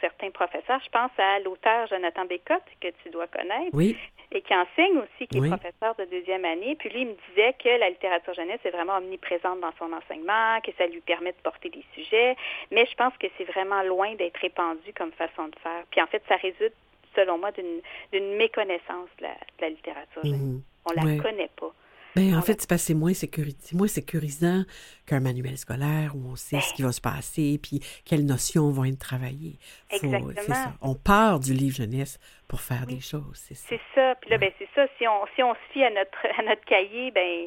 certains 0.00 0.30
professeurs. 0.30 0.80
Je 0.84 0.90
pense 0.90 1.10
à 1.18 1.38
l'auteur 1.40 1.86
Jonathan 1.88 2.24
Bécotte, 2.24 2.62
que 2.80 2.88
tu 3.02 3.10
dois 3.10 3.26
connaître, 3.26 3.70
oui, 3.72 3.96
et 4.32 4.42
qui 4.42 4.54
enseigne 4.54 4.98
aussi, 4.98 5.26
qui 5.26 5.38
est 5.38 5.40
Oui. 5.40 5.48
professeur 5.48 5.94
de 5.96 6.04
deuxième 6.04 6.44
année. 6.44 6.76
Puis 6.76 6.88
lui, 6.90 7.02
il 7.02 7.08
me 7.08 7.16
disait 7.28 7.54
que 7.62 7.68
la 7.68 7.90
littérature 7.90 8.34
jeunesse 8.34 8.60
est 8.64 8.70
vraiment 8.70 8.96
omniprésente 8.96 9.60
dans 9.60 9.72
son 9.78 9.92
enseignement, 9.92 10.60
que 10.62 10.70
ça 10.78 10.86
lui 10.86 11.00
permet 11.00 11.32
de 11.32 11.38
porter 11.42 11.68
des 11.68 11.84
sujets, 11.94 12.36
mais 12.70 12.86
je 12.86 12.94
pense 12.94 13.16
que 13.18 13.26
c'est 13.36 13.44
vraiment 13.44 13.82
loin 13.82 14.14
d'être 14.14 14.36
répandu 14.38 14.92
comme 14.96 15.12
façon 15.12 15.48
de 15.48 15.58
faire. 15.62 15.84
Puis 15.90 16.00
en 16.00 16.06
fait, 16.06 16.22
ça 16.28 16.36
résulte, 16.36 16.74
selon 17.14 17.38
moi, 17.38 17.50
d'une 17.52 17.80
d'une 18.12 18.36
méconnaissance 18.36 19.08
de 19.18 19.22
la, 19.24 19.34
de 19.34 19.62
la 19.62 19.68
littérature 19.70 20.22
jeunesse. 20.24 20.40
Mhm. 20.40 20.62
On 20.86 20.92
la 20.92 21.04
Ouais. 21.04 21.16
connaît 21.18 21.50
pas. 21.60 21.74
Ben, 22.16 22.34
en 22.36 22.42
fait, 22.42 22.60
c'est 22.76 22.94
moins, 22.94 23.12
sécuri- 23.12 23.54
c'est 23.60 23.76
moins 23.76 23.86
sécurisant 23.86 24.64
qu'un 25.10 25.20
manuel 25.20 25.58
scolaire 25.58 26.14
où 26.14 26.30
on 26.30 26.36
sait 26.36 26.60
ce 26.60 26.72
qui 26.74 26.82
va 26.82 26.92
se 26.92 27.00
passer, 27.00 27.58
puis 27.62 27.80
quelles 28.04 28.24
notions 28.24 28.70
vont 28.70 28.84
être 28.84 28.98
travaillées. 28.98 29.58
Faut- 29.90 30.06
Exactement. 30.06 30.54
Ça. 30.54 30.72
On 30.80 30.94
part 30.94 31.40
du 31.40 31.52
livre 31.52 31.74
jeunesse 31.76 32.18
pour 32.46 32.60
faire 32.60 32.84
des 32.86 32.98
choses, 33.00 33.34
c'est 33.34 33.54
ça. 33.54 33.66
C'est 33.68 33.80
ça. 33.94 34.14
Puis 34.20 34.28
là, 34.30 34.38
ben 34.38 34.50
c'est 34.58 34.68
ça. 34.74 34.84
Si 34.98 35.06
on 35.06 35.24
si 35.36 35.42
on 35.42 35.54
se 35.54 35.58
fie 35.72 35.84
à 35.84 35.90
notre 35.90 36.18
à 36.38 36.42
notre 36.42 36.64
cahier, 36.64 37.10
ben 37.12 37.46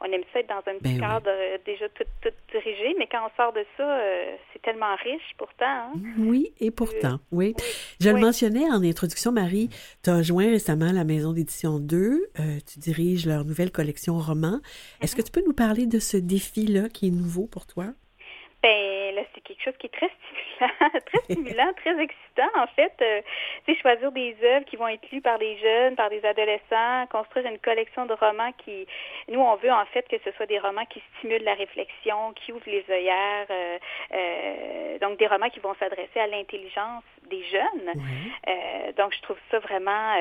on 0.00 0.04
aime 0.12 0.22
ça 0.32 0.40
être 0.40 0.48
dans 0.48 0.58
un 0.58 0.74
petit 0.78 0.82
Ben 0.82 0.92
oui. 0.94 1.00
cadre 1.00 1.26
euh, 1.28 1.58
déjà 1.66 1.88
tout, 1.88 2.04
tout 2.22 2.28
dirigé. 2.52 2.94
Mais 2.98 3.08
quand 3.10 3.26
on 3.26 3.36
sort 3.36 3.52
de 3.52 3.64
ça, 3.76 3.82
euh, 3.82 4.36
c'est 4.52 4.62
tellement 4.62 4.94
riche 5.02 5.34
pourtant. 5.38 5.64
hein. 5.66 5.92
Oui, 6.18 6.52
et 6.60 6.70
pourtant, 6.70 7.18
oui. 7.32 7.54
Je 8.00 8.08
le 8.08 8.14
oui. 8.16 8.20
mentionnais 8.20 8.66
en 8.70 8.82
introduction, 8.84 9.32
Marie, 9.32 9.68
tu 10.04 10.10
as 10.10 10.22
joint 10.22 10.46
récemment 10.48 10.92
la 10.92 11.04
Maison 11.04 11.32
d'édition 11.32 11.78
2. 11.80 12.30
euh, 12.38 12.58
tu 12.72 12.78
diriges 12.78 13.26
leur 13.26 13.44
nouvelle 13.44 13.72
collection 13.72 14.16
roman. 14.18 14.60
Est-ce 15.00 15.16
que 15.16 15.22
tu 15.22 15.32
peux 15.32 15.42
nous 15.44 15.54
parler 15.54 15.86
de 15.86 15.98
ce 15.98 16.16
défi-là 16.16 16.88
qui 16.96 17.08
est 17.08 17.10
nouveau 17.10 17.46
pour 17.46 17.66
toi? 17.66 17.84
Ben 18.62 19.14
là, 19.14 19.22
c'est 19.34 19.42
quelque 19.42 19.62
chose 19.62 19.76
qui 19.78 19.86
est 19.86 19.90
très 19.90 20.10
stimulant, 20.10 20.90
très 21.06 21.18
stimulant, 21.24 21.72
très 21.76 22.02
excitant 22.02 22.50
en 22.56 22.66
fait. 22.68 22.92
Euh, 23.00 23.20
tu 23.64 23.74
sais, 23.74 23.80
choisir 23.80 24.10
des 24.12 24.34
œuvres 24.42 24.64
qui 24.64 24.76
vont 24.76 24.88
être 24.88 25.08
lues 25.12 25.20
par 25.20 25.38
des 25.38 25.56
jeunes, 25.58 25.94
par 25.94 26.10
des 26.10 26.24
adolescents, 26.24 27.06
construire 27.10 27.46
une 27.46 27.58
collection 27.58 28.06
de 28.06 28.14
romans 28.14 28.50
qui, 28.64 28.86
nous, 29.28 29.40
on 29.40 29.54
veut 29.56 29.70
en 29.70 29.84
fait 29.86 30.08
que 30.08 30.16
ce 30.24 30.32
soit 30.32 30.46
des 30.46 30.58
romans 30.58 30.86
qui 30.86 31.02
stimulent 31.18 31.44
la 31.44 31.54
réflexion, 31.54 32.32
qui 32.32 32.52
ouvrent 32.52 32.68
les 32.68 32.84
œillères, 32.90 33.46
euh, 33.50 33.78
euh, 34.14 34.98
donc 34.98 35.18
des 35.18 35.26
romans 35.26 35.50
qui 35.50 35.60
vont 35.60 35.74
s'adresser 35.78 36.18
à 36.18 36.26
l'intelligence 36.26 37.04
des 37.30 37.44
jeunes. 37.44 37.92
Oui. 37.94 38.32
Euh, 38.48 38.92
donc, 38.96 39.14
je 39.14 39.20
trouve 39.22 39.38
ça 39.50 39.58
vraiment, 39.58 40.14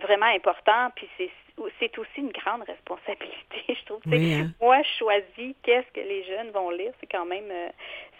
vraiment 0.00 0.26
important. 0.26 0.90
Puis 0.94 1.08
c'est 1.16 1.30
c'est 1.78 1.96
aussi 1.98 2.18
une 2.18 2.30
grande 2.32 2.62
responsabilité, 2.62 3.62
je 3.68 3.84
trouve. 3.84 4.00
Oui, 4.06 4.34
hein? 4.34 4.50
Moi, 4.60 4.80
je 4.82 4.98
choisis 4.98 5.54
qu'est-ce 5.62 5.90
que 5.92 6.00
les 6.06 6.24
jeunes 6.24 6.50
vont 6.50 6.70
lire. 6.70 6.92
C'est 7.00 7.06
quand 7.10 7.24
même, 7.26 7.50
euh, 7.50 7.68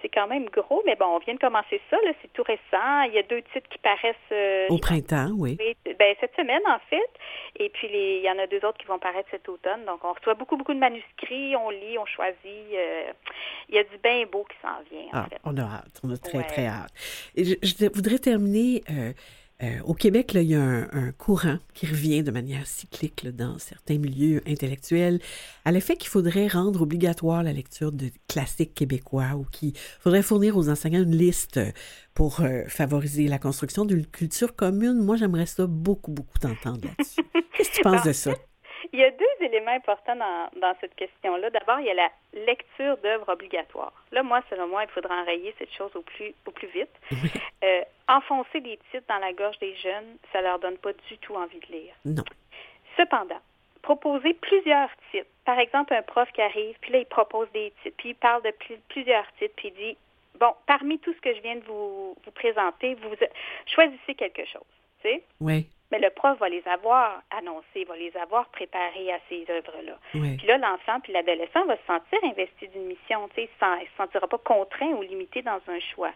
c'est 0.03 0.09
quand 0.09 0.27
même 0.27 0.47
gros. 0.51 0.83
Mais 0.87 0.97
bon, 0.97 1.07
on 1.07 1.19
vient 1.19 1.35
de 1.35 1.39
commencer 1.39 1.81
ça. 1.91 1.97
C'est 2.23 2.33
tout 2.33 2.43
récent. 2.43 3.03
Il 3.09 3.15
y 3.15 3.19
a 3.19 3.23
deux 3.23 3.43
titres 3.53 3.69
qui 3.69 3.79
paraissent. 3.79 4.15
euh, 4.33 4.67
Au 4.69 4.79
printemps, 4.79 5.31
oui. 5.37 5.57
ben, 5.99 6.15
cette 6.21 6.35
semaine, 6.37 6.63
en 6.67 6.79
fait. 6.91 7.11
Et 7.59 7.69
puis, 7.71 7.89
les, 7.89 8.19
il 8.19 8.23
y 8.25 8.31
en 8.31 8.39
a 8.39 8.47
deux 8.47 8.65
autres 8.65 8.79
qui 8.79 8.87
vont 8.87 8.99
paraître 8.99 9.29
cet 9.31 9.49
automne. 9.49 9.85
Donc, 9.87 10.05
on 10.05 10.13
reçoit 10.13 10.35
beaucoup, 10.35 10.57
beaucoup 10.57 10.75
de 10.75 10.79
manuscrits. 10.79 11.55
On 11.57 11.71
lit, 11.71 11.99
on 11.99 12.07
choisit. 12.07 12.37
euh, 12.47 13.13
il 13.69 13.75
y 13.75 13.79
a 13.79 13.85
du 13.85 13.99
bien 13.99 14.25
beau 14.31 14.45
qui 14.45 14.57
s'en 14.63 14.81
vient, 14.91 15.07
en 15.09 15.25
Ah, 15.25 15.27
fait. 15.31 15.39
on 15.45 15.57
a 15.59 15.63
hâte, 15.63 16.01
on 16.05 16.11
a 16.11 16.17
très, 16.17 16.39
Ouais. 16.39 16.45
très 16.45 16.67
hâte. 16.67 16.91
Et 17.37 17.45
je, 17.45 17.55
je 17.63 17.87
voudrais 17.95 18.19
terminer 18.19 18.83
euh, 18.91 19.13
Euh, 19.61 19.81
au 19.85 19.95
Québec, 19.95 20.35
là, 20.35 20.43
il 20.43 20.51
y 20.51 20.55
a 20.55 20.63
un, 20.63 20.89
un 20.93 21.11
courant 21.11 21.59
qui 21.75 21.87
revient 21.87 22.23
de 22.23 22.31
manière 22.31 22.65
cyclique 22.67 23.25
là, 23.25 23.33
dans 23.33 23.59
certains 23.59 23.99
milieux 23.99 24.41
intellectuels 24.47 25.19
à 25.65 25.73
l'effet 25.73 25.97
qu'il 25.97 26.09
faudrait 26.09 26.47
rendre 26.47 26.83
obligatoire 26.83 27.43
la 27.43 27.53
lecture 27.53 27.91
de 27.91 28.11
classiques 28.29 28.75
québécois 28.75 29.35
ou 29.37 29.45
qu'il 29.51 29.73
faudrait 29.99 30.23
fournir 30.23 30.57
aux 30.57 30.69
enseignants 30.69 31.03
une 31.03 31.17
liste 31.17 31.59
pour 32.15 32.41
euh, 32.41 32.65
favoriser 32.69 33.27
la 33.27 33.41
construction 33.41 33.85
d'une 33.85 34.07
culture 34.07 34.55
commune. 34.55 34.99
Moi, 34.99 35.17
j'aimerais 35.17 35.47
ça 35.47 35.67
beaucoup, 35.67 36.13
beaucoup 36.13 36.39
t'entendre 36.39 36.87
là-dessus. 36.87 37.23
Qu'est-ce 37.57 37.71
que 37.71 37.77
tu 37.77 37.83
penses 37.83 38.05
de 38.05 38.13
ça? 38.13 38.35
Il 38.93 38.99
y 38.99 39.05
a 39.05 39.11
deux 39.11 39.27
éléments 39.41 39.73
importants 39.73 40.17
dans, 40.17 40.49
dans 40.61 40.75
cette 40.81 40.95
question-là. 40.95 41.51
D'abord, 41.51 41.81
il 41.81 41.87
y 41.87 41.91
a 41.91 41.95
la 41.95 42.11
lecture 42.33 42.97
d'œuvres 42.99 43.29
obligatoires. 43.33 43.93
Là, 44.13 44.23
moi, 44.23 44.41
selon 44.51 44.69
moi, 44.69 44.85
il 44.85 44.91
faudra 44.91 45.21
enrayer 45.23 45.55
cette 45.59 45.73
chose 45.73 45.95
au 45.97 46.03
plus, 46.03 46.35
au 46.47 46.51
plus 46.51 46.69
vite. 46.69 46.91
Euh, 47.65 47.83
enfoncer 48.07 48.61
des 48.61 48.79
titres 48.93 49.07
dans 49.09 49.19
la 49.19 49.33
gorge 49.33 49.59
des 49.59 49.75
jeunes, 49.75 50.17
ça 50.33 50.41
leur 50.41 50.61
donne 50.61 50.79
pas 50.79 50.93
du 50.93 51.19
tout 51.19 51.35
envie 51.35 51.59
de 51.59 51.67
lire. 51.73 51.93
Non. 52.05 52.23
Cependant, 52.97 53.41
proposer 53.83 54.33
plusieurs 54.35 54.89
titres. 55.11 55.27
Par 55.45 55.59
exemple, 55.59 55.93
un 55.93 56.03
prof 56.03 56.31
qui 56.31 56.41
arrive, 56.41 56.77
puis 56.81 56.93
là, 56.93 56.99
il 57.01 57.07
propose 57.07 57.51
des 57.51 57.73
titres, 57.83 57.97
puis 57.97 58.11
il 58.11 58.15
parle 58.15 58.43
de 58.43 58.53
pl- 58.53 58.79
plusieurs 58.91 59.27
titres, 59.41 59.55
puis 59.57 59.69
il 59.69 59.75
dit, 59.75 59.97
bon, 60.39 60.55
parmi 60.69 61.01
tout 61.01 61.13
ce 61.13 61.21
que 61.21 61.35
je 61.35 61.41
viens 61.41 61.57
de 61.57 61.65
vous, 61.65 62.17
vous 62.25 62.31
présenter, 62.31 62.95
vous 62.95 63.11
choisissez 63.67 64.15
quelque 64.15 64.45
chose. 64.45 64.63
Tu 65.03 65.09
sais? 65.09 65.25
Oui, 65.41 65.69
Mais 65.91 65.99
le 65.99 66.11
prof 66.11 66.39
va 66.39 66.49
les 66.49 66.67
avoir 66.69 67.23
annoncés, 67.31 67.85
va 67.85 67.97
les 67.97 68.15
avoir 68.17 68.49
préparés 68.49 69.13
à 69.13 69.19
ces 69.29 69.47
œuvres-là. 69.49 69.99
oui. 70.15 70.37
Puis 70.37 70.47
là, 70.47 70.59
l'enfant 70.59 71.01
puis 71.01 71.13
l'adolescent 71.13 71.65
va 71.65 71.77
se 71.77 71.87
sentir 71.87 72.19
investi 72.25 72.69
d'une 72.69 72.87
mission. 72.87 73.29
Tu 73.29 73.43
sais, 73.43 73.49
il 73.61 73.67
ne 73.67 73.87
se 73.87 73.97
sentira 73.97 74.27
pas 74.27 74.39
contraint 74.39 74.93
ou 74.93 75.03
limité 75.03 75.43
dans 75.43 75.61
un 75.67 75.81
choix. 75.95 76.13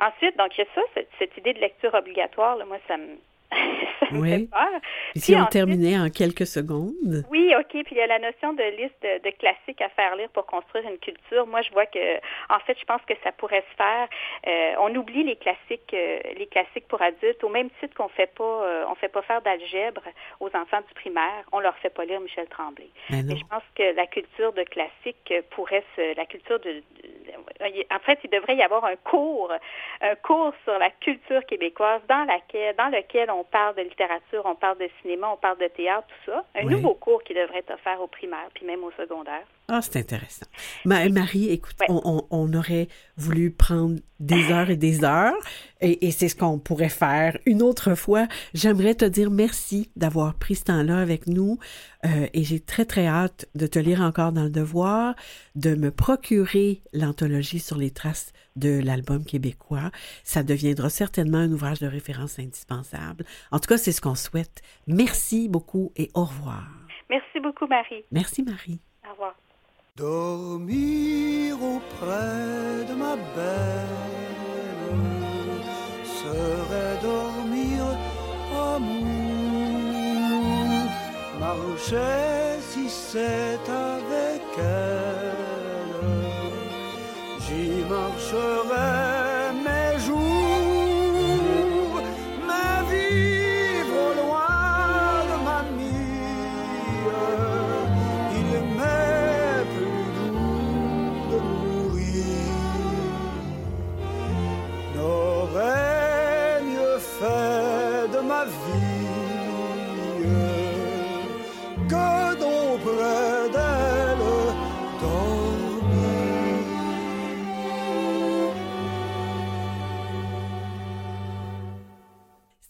Ensuite, 0.00 0.36
donc, 0.36 0.56
il 0.56 0.62
y 0.62 0.64
a 0.64 0.74
ça, 0.74 0.80
cette, 0.94 1.10
cette 1.18 1.36
idée 1.36 1.52
de 1.52 1.60
lecture 1.60 1.92
obligatoire, 1.94 2.56
là, 2.56 2.64
moi, 2.64 2.78
ça 2.88 2.96
me, 2.96 3.18
ça 3.52 4.06
me 4.12 4.20
Oui. 4.20 4.30
fait 4.30 4.50
peur. 4.50 4.80
Et 5.14 5.18
si 5.18 5.34
on 5.34 5.38
ensuite- 5.40 5.52
terminait 5.52 5.98
en 5.98 6.08
quelques 6.10 6.46
secondes? 6.46 7.24
Oui, 7.30 7.52
OK. 7.58 7.70
Puis 7.70 7.84
il 7.92 7.96
y 7.96 8.00
a 8.00 8.06
la 8.06 8.18
notion 8.18 8.52
de 8.52 8.62
liste 8.76 8.94
de, 9.02 9.22
de 9.28 9.30
classiques 9.36 9.80
à 9.80 9.88
faire 9.90 10.16
lire 10.16 10.28
pour 10.30 10.46
construire 10.46 10.84
une 10.88 10.98
culture. 10.98 11.46
Moi, 11.46 11.62
je 11.62 11.70
vois 11.72 11.86
que, 11.86 12.16
en 12.48 12.58
fait, 12.66 12.76
je 12.78 12.84
pense 12.84 13.00
que 13.06 13.14
ça 13.22 13.32
pourrait 13.32 13.64
se 13.70 13.76
faire. 13.76 14.08
Euh, 14.46 14.74
on 14.80 14.94
oublie 14.94 15.24
les 15.24 15.36
classiques, 15.36 15.92
euh, 15.94 16.18
les 16.36 16.46
classiques 16.46 16.86
pour 16.88 17.02
adultes, 17.02 17.42
au 17.44 17.48
même 17.48 17.70
titre 17.80 17.94
qu'on 17.96 18.08
fait 18.08 18.32
pas, 18.34 18.44
euh, 18.44 18.84
on 18.90 18.94
fait 18.94 19.08
pas 19.08 19.22
faire 19.22 19.42
d'algèbre 19.42 20.02
aux 20.40 20.48
enfants 20.48 20.80
du 20.86 20.94
primaire. 20.94 21.44
On 21.52 21.60
leur 21.60 21.76
fait 21.78 21.90
pas 21.90 22.04
lire 22.04 22.20
Michel 22.20 22.46
Tremblay. 22.48 22.88
Ben 23.10 23.18
non. 23.26 23.34
Mais 23.34 23.36
je 23.38 23.44
pense 23.46 23.62
que 23.74 23.94
la 23.96 24.06
culture 24.06 24.52
de 24.52 24.62
classique 24.64 25.32
pourrait 25.50 25.84
se, 25.96 26.16
la 26.16 26.26
culture 26.26 26.58
de, 26.60 26.70
de- 26.72 26.82
en 27.94 27.98
fait, 28.00 28.18
il 28.24 28.30
devrait 28.30 28.56
y 28.56 28.62
avoir 28.62 28.84
un 28.84 28.96
cours, 28.96 29.52
un 30.00 30.14
cours 30.16 30.52
sur 30.64 30.78
la 30.78 30.90
culture 30.90 31.44
québécoise 31.46 32.00
dans 32.08 32.24
laquelle, 32.24 32.74
dans 32.76 32.88
lequel 32.88 33.30
on 33.30 33.39
parle 33.44 33.74
de 33.76 33.82
littérature, 33.82 34.42
on 34.44 34.54
parle 34.54 34.78
de 34.78 34.88
cinéma, 35.02 35.28
on 35.32 35.36
parle 35.36 35.58
de 35.58 35.68
théâtre, 35.68 36.06
tout 36.08 36.30
ça. 36.32 36.44
Un 36.54 36.64
Oui. 36.66 36.72
nouveau 36.74 36.94
cours 36.94 37.22
qui 37.24 37.34
devrait 37.34 37.58
être 37.58 37.72
offert 37.74 38.00
au 38.00 38.06
primaire, 38.06 38.48
puis 38.54 38.64
même 38.66 38.82
au 38.84 38.90
secondaire. 38.92 39.44
Ah, 39.72 39.80
c'est 39.82 39.96
intéressant. 39.98 40.46
Ma- 40.84 41.08
Marie, 41.08 41.48
écoute, 41.48 41.76
Ouais. 41.80 41.86
on, 41.88 42.52
aurait 42.54 42.88
voulu 43.16 43.50
prendre 43.52 44.00
des 44.18 44.50
heures 44.50 44.68
et 44.68 44.76
des 44.76 45.04
heures, 45.04 45.32
et, 45.80 46.06
et 46.06 46.10
c'est 46.10 46.28
ce 46.28 46.34
qu'on 46.36 46.58
pourrait 46.58 46.88
faire 46.88 47.38
une 47.46 47.62
autre 47.62 47.94
fois. 47.94 48.26
J'aimerais 48.52 48.94
te 48.96 49.04
dire 49.04 49.30
merci 49.30 49.90
d'avoir 49.96 50.34
pris 50.34 50.56
ce 50.56 50.64
temps-là 50.64 50.98
avec 51.00 51.26
nous, 51.28 51.58
euh, 52.04 52.26
et 52.34 52.42
j'ai 52.44 52.58
très, 52.60 52.84
très 52.84 53.06
hâte 53.06 53.46
de 53.54 53.66
te 53.68 53.78
lire 53.78 54.00
encore 54.00 54.32
dans 54.32 54.42
le 54.44 54.50
devoir, 54.50 55.14
de 55.54 55.74
me 55.76 55.90
procurer 55.90 56.82
l'anthologie 56.92 57.60
sur 57.60 57.76
les 57.78 57.90
traces 57.92 58.32
de 58.56 58.80
l'album 58.82 59.24
québécois. 59.24 59.90
Ça 60.24 60.42
deviendra 60.42 60.90
certainement 60.90 61.38
un 61.38 61.52
ouvrage 61.52 61.78
de 61.78 61.86
référence 61.86 62.38
indispensable. 62.40 63.24
En 63.52 63.60
tout 63.60 63.68
cas, 63.68 63.78
c'est 63.78 63.92
ce 63.92 64.00
qu'on 64.00 64.16
souhaite. 64.16 64.60
Merci 64.88 65.48
beaucoup 65.48 65.92
et 65.96 66.10
au 66.14 66.24
revoir. 66.24 66.66
Merci 67.08 67.40
beaucoup, 67.40 67.66
Marie. 67.68 68.04
Merci, 68.10 68.42
Marie. 68.42 68.80
Au 69.08 69.12
revoir. 69.12 69.34
Dormir 69.96 71.56
auprès 71.62 72.84
de 72.88 72.94
ma 72.94 73.16
belle 73.36 74.00
serait 76.20 76.98
dormir 77.02 77.80
amour. 78.74 79.10
Marcher 81.40 82.60
si 82.60 82.88
c'est 82.88 83.68
avec 83.68 84.42
elle, 84.58 85.50
j'y 87.40 87.84
marcherai 87.90 88.99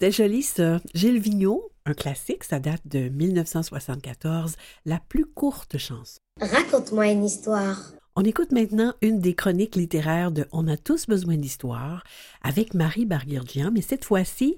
C'était 0.01 0.13
joli 0.13 0.43
ça. 0.43 0.81
Gilles 0.95 1.21
Vigneault, 1.21 1.73
un 1.85 1.93
classique, 1.93 2.45
ça 2.45 2.59
date 2.59 2.81
de 2.87 3.11
1974, 3.11 4.57
la 4.87 4.99
plus 4.99 5.27
courte 5.27 5.77
chanson. 5.77 6.19
Raconte-moi 6.41 7.09
une 7.09 7.23
histoire. 7.23 7.93
On 8.17 8.23
écoute 8.23 8.51
maintenant 8.51 8.95
une 9.03 9.21
des 9.21 9.35
chroniques 9.35 9.77
littéraires 9.77 10.33
de 10.33 10.47
On 10.53 10.69
a 10.69 10.79
tous 10.79 11.07
besoin 11.07 11.37
d'histoire 11.37 12.03
avec 12.41 12.73
Marie 12.73 13.05
Barguirgian, 13.05 13.73
mais 13.73 13.83
cette 13.83 14.07
fois-ci, 14.07 14.55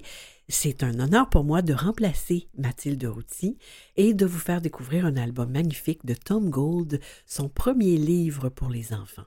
c'est 0.47 0.81
un 0.81 0.97
honneur 1.01 1.29
pour 1.29 1.43
moi 1.43 1.61
de 1.61 1.73
remplacer 1.73 2.47
Mathilde 2.57 3.03
Routy 3.03 3.57
et 3.97 4.13
de 4.13 4.25
vous 4.25 4.39
faire 4.39 4.61
découvrir 4.61 5.05
un 5.05 5.17
album 5.17 5.51
magnifique 5.51 6.05
de 6.05 6.13
Tom 6.13 6.49
Gold, 6.49 7.01
son 7.25 7.49
premier 7.49 7.97
livre 7.97 8.47
pour 8.47 8.69
les 8.69 8.93
enfants. 8.93 9.25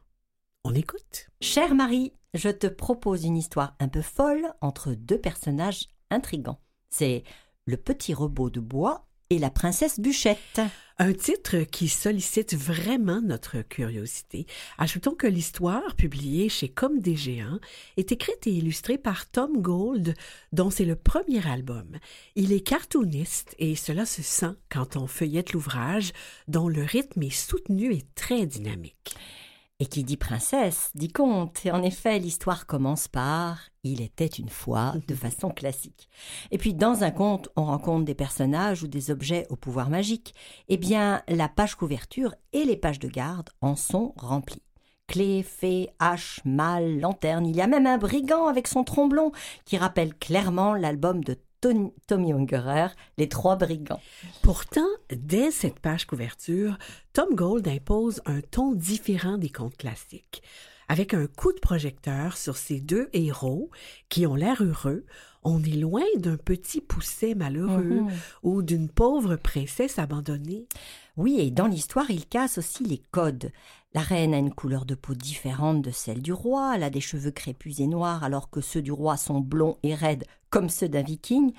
On 0.64 0.74
écoute. 0.74 1.28
Chère 1.42 1.74
Marie, 1.74 2.14
je 2.32 2.48
te 2.48 2.68
propose 2.68 3.24
une 3.24 3.36
histoire 3.36 3.76
un 3.80 3.88
peu 3.88 4.00
folle 4.00 4.46
entre 4.62 4.94
deux 4.94 5.18
personnages 5.18 5.88
intrigants. 6.10 6.60
C'est 6.90 7.24
le 7.66 7.76
petit 7.76 8.14
robot 8.14 8.50
de 8.50 8.60
bois 8.60 9.06
et 9.30 9.38
la 9.38 9.50
princesse 9.50 9.98
Bûchette. 10.00 10.60
Un 10.98 11.12
titre 11.12 11.58
qui 11.64 11.88
sollicite 11.88 12.54
vraiment 12.54 13.20
notre 13.20 13.60
curiosité. 13.60 14.46
Ajoutons 14.78 15.14
que 15.14 15.26
l'histoire, 15.26 15.94
publiée 15.94 16.48
chez 16.48 16.70
Comme 16.70 17.00
des 17.00 17.16
Géants, 17.16 17.58
est 17.98 18.12
écrite 18.12 18.46
et 18.46 18.52
illustrée 18.52 18.96
par 18.96 19.28
Tom 19.28 19.60
Gold, 19.60 20.14
dont 20.52 20.70
c'est 20.70 20.86
le 20.86 20.96
premier 20.96 21.46
album. 21.46 21.98
Il 22.34 22.52
est 22.52 22.60
cartooniste 22.60 23.54
et 23.58 23.74
cela 23.74 24.06
se 24.06 24.22
sent 24.22 24.54
quand 24.70 24.96
on 24.96 25.06
feuillette 25.06 25.52
l'ouvrage, 25.52 26.12
dont 26.48 26.68
le 26.68 26.82
rythme 26.82 27.22
est 27.24 27.30
soutenu 27.30 27.92
et 27.92 28.06
très 28.14 28.46
dynamique. 28.46 29.16
Et 29.78 29.84
qui 29.84 30.04
dit 30.04 30.16
princesse, 30.16 30.90
dit 30.94 31.12
conte. 31.12 31.66
Et 31.66 31.70
en 31.70 31.82
effet, 31.82 32.18
l'histoire 32.18 32.66
commence 32.66 33.08
par 33.08 33.58
Il 33.84 34.00
était 34.00 34.24
une 34.24 34.48
fois, 34.48 34.94
de 35.06 35.14
façon 35.14 35.50
classique. 35.50 36.08
Et 36.50 36.56
puis, 36.56 36.72
dans 36.72 37.04
un 37.04 37.10
conte, 37.10 37.50
on 37.56 37.64
rencontre 37.64 38.06
des 38.06 38.14
personnages 38.14 38.82
ou 38.82 38.88
des 38.88 39.10
objets 39.10 39.46
au 39.50 39.56
pouvoir 39.56 39.90
magique. 39.90 40.34
Eh 40.68 40.78
bien, 40.78 41.22
la 41.28 41.50
page 41.50 41.74
couverture 41.74 42.34
et 42.54 42.64
les 42.64 42.76
pages 42.76 42.98
de 42.98 43.08
garde 43.08 43.50
en 43.60 43.76
sont 43.76 44.14
remplies. 44.16 44.62
Clés, 45.08 45.42
fées, 45.42 45.90
haches, 45.98 46.40
mâles, 46.46 46.98
lanternes. 46.98 47.46
Il 47.46 47.54
y 47.54 47.60
a 47.60 47.66
même 47.66 47.86
un 47.86 47.98
brigand 47.98 48.46
avec 48.46 48.68
son 48.68 48.82
tromblon 48.82 49.30
qui 49.66 49.76
rappelle 49.76 50.14
clairement 50.14 50.74
l'album 50.74 51.22
de 51.22 51.36
Tony- 51.60 51.92
Tommy 52.06 52.32
Ungerer, 52.32 52.88
Les 53.18 53.28
Trois 53.28 53.56
Brigands. 53.56 54.00
Pourtant, 54.42 54.86
dès 55.14 55.50
cette 55.50 55.80
page 55.80 56.06
couverture, 56.06 56.78
Tom 57.12 57.34
Gold 57.34 57.66
impose 57.68 58.20
un 58.26 58.40
ton 58.40 58.72
différent 58.72 59.38
des 59.38 59.50
contes 59.50 59.76
classiques. 59.76 60.42
Avec 60.88 61.14
un 61.14 61.26
coup 61.26 61.52
de 61.52 61.58
projecteur 61.58 62.36
sur 62.36 62.56
ces 62.56 62.80
deux 62.80 63.08
héros 63.12 63.70
qui 64.08 64.26
ont 64.26 64.36
l'air 64.36 64.62
heureux, 64.62 65.04
on 65.42 65.62
est 65.62 65.76
loin 65.76 66.04
d'un 66.16 66.36
petit 66.36 66.80
pousset 66.80 67.34
malheureux 67.34 67.82
Mhm. 68.02 68.10
ou 68.42 68.62
d'une 68.62 68.88
pauvre 68.88 69.36
princesse 69.36 69.98
abandonnée. 69.98 70.66
Oui, 71.16 71.40
et 71.40 71.50
dans 71.50 71.66
l'histoire, 71.66 72.10
il 72.10 72.26
casse 72.26 72.58
aussi 72.58 72.84
les 72.84 72.98
codes. 73.10 73.50
La 73.94 74.02
reine 74.02 74.34
a 74.34 74.38
une 74.38 74.52
couleur 74.52 74.84
de 74.84 74.94
peau 74.94 75.14
différente 75.14 75.80
de 75.80 75.90
celle 75.90 76.20
du 76.20 76.32
roi, 76.32 76.74
elle 76.74 76.82
a 76.82 76.90
des 76.90 77.00
cheveux 77.00 77.30
crépus 77.30 77.80
et 77.80 77.86
noirs 77.86 78.22
alors 78.22 78.50
que 78.50 78.60
ceux 78.60 78.82
du 78.82 78.92
roi 78.92 79.16
sont 79.16 79.40
blonds 79.40 79.78
et 79.82 79.94
raides 79.94 80.26
comme 80.50 80.68
ceux 80.68 80.88
d'un 80.88 81.02
viking. 81.02 81.54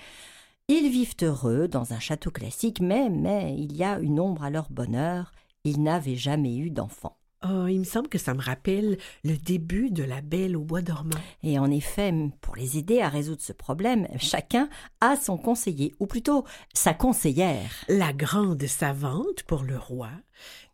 Ils 0.68 0.90
vivent 0.92 1.16
heureux 1.24 1.68
dans 1.68 1.94
un 1.94 2.00
château 2.00 2.30
classique, 2.30 2.82
mais, 2.82 3.10
mais 3.10 3.56
il 3.58 3.76
y 3.76 3.84
a 3.84 4.00
une 4.00 4.20
ombre 4.20 4.44
à 4.44 4.52
leur 4.52 4.70
bonheur, 4.70 5.32
ils 5.64 5.82
n'avaient 5.82 6.16
jamais 6.16 6.56
eu 6.58 6.70
d'enfant. 6.70 7.17
Oh, 7.46 7.68
il 7.68 7.80
me 7.80 7.84
semble 7.84 8.10
que 8.10 8.18
ça 8.18 8.34
me 8.34 8.42
rappelle 8.42 8.98
le 9.24 9.38
début 9.38 9.92
de 9.92 10.04
La 10.04 10.22
Belle 10.22 10.58
au 10.58 10.64
bois 10.64 10.82
dormant. 10.82 11.20
Et 11.44 11.60
en 11.60 11.70
effet, 11.70 12.12
pour 12.42 12.56
les 12.56 12.80
aider 12.80 13.00
à 13.00 13.10
résoudre 13.10 13.44
ce 13.44 13.54
problème, 13.54 14.08
chacun 14.18 14.70
a 15.02 15.16
son 15.16 15.38
conseiller, 15.38 15.94
ou 16.00 16.08
plutôt 16.08 16.46
sa 16.74 16.96
conseillère. 16.96 17.70
La 17.90 18.12
grande 18.12 18.66
savante 18.66 19.44
pour 19.44 19.62
le 19.62 19.78
roi, 19.78 20.10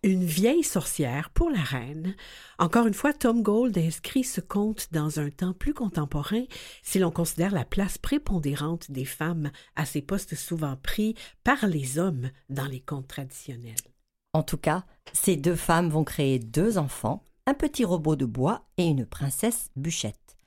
une 0.03 0.23
vieille 0.23 0.63
sorcière 0.63 1.31
pour 1.31 1.49
la 1.49 1.61
reine. 1.61 2.15
Encore 2.59 2.87
une 2.87 2.93
fois, 2.93 3.11
Tom 3.11 3.41
Gold 3.41 3.77
inscrit 3.77 4.23
ce 4.23 4.39
conte 4.39 4.87
dans 4.93 5.19
un 5.19 5.29
temps 5.29 5.53
plus 5.53 5.73
contemporain 5.73 6.45
si 6.81 6.97
l'on 6.97 7.11
considère 7.11 7.51
la 7.51 7.65
place 7.65 7.97
prépondérante 7.97 8.89
des 8.89 9.05
femmes 9.05 9.51
à 9.75 9.85
ces 9.85 10.01
postes 10.01 10.35
souvent 10.35 10.77
pris 10.77 11.15
par 11.43 11.67
les 11.67 11.99
hommes 11.99 12.29
dans 12.49 12.67
les 12.67 12.79
contes 12.79 13.09
traditionnels. 13.09 13.92
En 14.33 14.43
tout 14.43 14.57
cas, 14.57 14.83
ces 15.13 15.35
deux 15.35 15.55
femmes 15.55 15.89
vont 15.89 16.03
créer 16.03 16.39
deux 16.39 16.77
enfants, 16.77 17.23
un 17.45 17.53
petit 17.53 17.85
robot 17.85 18.15
de 18.15 18.25
bois 18.25 18.65
et 18.77 18.85
une 18.85 19.05
princesse 19.05 19.69
bûchette. 19.75 20.37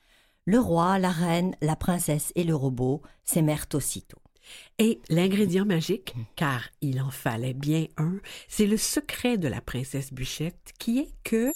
Le 0.44 0.58
roi, 0.58 0.98
la 0.98 1.10
reine, 1.10 1.56
la 1.60 1.76
princesse 1.76 2.32
et 2.34 2.44
le 2.44 2.54
robot 2.54 3.02
s'aimèrent 3.24 3.66
aussitôt. 3.74 4.18
Et 4.78 5.00
l'ingrédient 5.08 5.64
magique, 5.64 6.14
car 6.36 6.68
il 6.80 7.00
en 7.00 7.10
fallait 7.10 7.54
bien 7.54 7.86
un, 7.96 8.18
c'est 8.48 8.66
le 8.66 8.76
secret 8.76 9.38
de 9.38 9.48
la 9.48 9.60
princesse 9.60 10.12
Bûchette 10.12 10.72
qui 10.78 11.00
est 11.00 11.12
que 11.24 11.52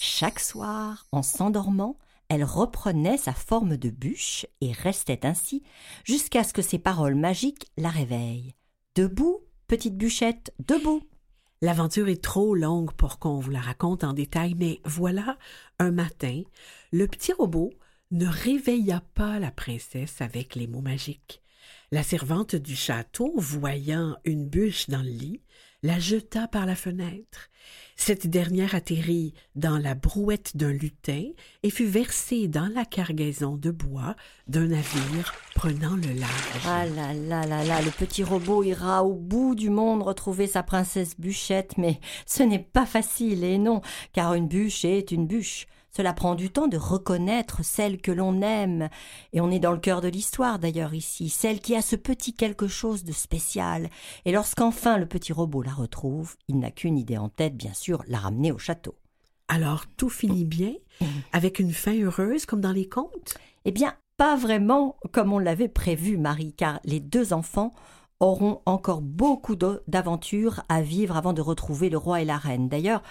chaque 0.00 0.38
soir, 0.40 1.06
en 1.10 1.22
s'endormant, 1.22 1.98
elle 2.28 2.44
reprenait 2.44 3.16
sa 3.16 3.32
forme 3.32 3.76
de 3.76 3.90
bûche 3.90 4.46
et 4.60 4.72
restait 4.72 5.26
ainsi 5.26 5.62
jusqu'à 6.04 6.44
ce 6.44 6.52
que 6.52 6.62
ses 6.62 6.78
paroles 6.78 7.14
magiques 7.14 7.66
la 7.76 7.88
réveillent. 7.88 8.54
Debout, 8.94 9.44
petite 9.66 9.96
bûchette, 9.96 10.52
debout. 10.66 11.02
L'aventure 11.60 12.08
est 12.08 12.22
trop 12.22 12.54
longue 12.54 12.92
pour 12.92 13.18
qu'on 13.18 13.38
vous 13.38 13.50
la 13.50 13.60
raconte 13.60 14.04
en 14.04 14.12
détail, 14.12 14.54
mais 14.56 14.80
voilà, 14.84 15.38
un 15.78 15.90
matin, 15.90 16.42
le 16.92 17.06
petit 17.06 17.32
robot 17.32 17.70
ne 18.10 18.26
réveilla 18.26 19.02
pas 19.14 19.38
la 19.38 19.50
princesse 19.50 20.20
avec 20.20 20.54
les 20.54 20.66
mots 20.66 20.80
magiques. 20.80 21.42
La 21.90 22.02
servante 22.02 22.56
du 22.56 22.76
château, 22.76 23.32
voyant 23.36 24.16
une 24.24 24.48
bûche 24.48 24.88
dans 24.88 25.02
le 25.02 25.10
lit, 25.10 25.42
la 25.82 25.98
jeta 25.98 26.48
par 26.48 26.66
la 26.66 26.74
fenêtre. 26.74 27.50
Cette 27.96 28.28
dernière 28.28 28.74
atterrit 28.74 29.34
dans 29.56 29.76
la 29.76 29.94
brouette 29.94 30.56
d'un 30.56 30.72
lutin 30.72 31.24
et 31.62 31.70
fut 31.70 31.86
versée 31.86 32.46
dans 32.46 32.72
la 32.72 32.84
cargaison 32.84 33.56
de 33.56 33.70
bois 33.70 34.14
d'un 34.46 34.68
navire 34.68 35.34
prenant 35.54 35.96
le 35.96 36.12
large. 36.14 36.64
Ah 36.66 36.86
là 36.86 37.12
là 37.12 37.44
là 37.44 37.64
là, 37.64 37.82
le 37.82 37.90
petit 37.90 38.22
robot 38.22 38.62
ira 38.62 39.04
au 39.04 39.14
bout 39.14 39.56
du 39.56 39.68
monde 39.68 40.02
retrouver 40.02 40.46
sa 40.46 40.62
princesse 40.62 41.18
bûchette, 41.18 41.76
mais 41.76 42.00
ce 42.24 42.44
n'est 42.44 42.58
pas 42.60 42.86
facile, 42.86 43.42
et 43.42 43.58
non, 43.58 43.80
car 44.12 44.34
une 44.34 44.48
bûche 44.48 44.84
est 44.84 45.10
une 45.10 45.26
bûche. 45.26 45.66
Cela 45.90 46.12
prend 46.12 46.34
du 46.34 46.50
temps 46.50 46.68
de 46.68 46.76
reconnaître 46.76 47.64
celle 47.64 48.00
que 48.00 48.12
l'on 48.12 48.40
aime, 48.42 48.88
et 49.32 49.40
on 49.40 49.50
est 49.50 49.58
dans 49.58 49.72
le 49.72 49.78
cœur 49.78 50.00
de 50.00 50.08
l'histoire 50.08 50.58
d'ailleurs 50.58 50.94
ici, 50.94 51.28
celle 51.28 51.60
qui 51.60 51.74
a 51.74 51.82
ce 51.82 51.96
petit 51.96 52.34
quelque 52.34 52.68
chose 52.68 53.04
de 53.04 53.12
spécial, 53.12 53.88
et 54.24 54.32
lorsqu'enfin 54.32 54.98
le 54.98 55.06
petit 55.06 55.32
robot 55.32 55.62
la 55.62 55.72
retrouve, 55.72 56.36
il 56.48 56.58
n'a 56.58 56.70
qu'une 56.70 56.98
idée 56.98 57.18
en 57.18 57.28
tête, 57.28 57.56
bien 57.56 57.74
sûr, 57.74 58.02
la 58.06 58.18
ramener 58.18 58.52
au 58.52 58.58
château. 58.58 58.96
Alors 59.48 59.86
tout 59.96 60.10
finit 60.10 60.44
bien, 60.44 60.74
avec 61.32 61.58
une 61.58 61.72
fin 61.72 61.98
heureuse 61.98 62.46
comme 62.46 62.60
dans 62.60 62.72
les 62.72 62.88
contes? 62.88 63.38
Eh 63.64 63.72
bien, 63.72 63.94
pas 64.16 64.36
vraiment 64.36 64.96
comme 65.12 65.32
on 65.32 65.38
l'avait 65.38 65.68
prévu, 65.68 66.18
Marie, 66.18 66.52
car 66.52 66.80
les 66.84 67.00
deux 67.00 67.32
enfants 67.32 67.72
auront 68.20 68.60
encore 68.66 69.00
beaucoup 69.00 69.56
d'aventures 69.56 70.62
à 70.68 70.82
vivre 70.82 71.16
avant 71.16 71.32
de 71.32 71.40
retrouver 71.40 71.88
le 71.88 71.98
roi 71.98 72.20
et 72.20 72.24
la 72.24 72.36
reine. 72.36 72.68
D'ailleurs, 72.68 73.02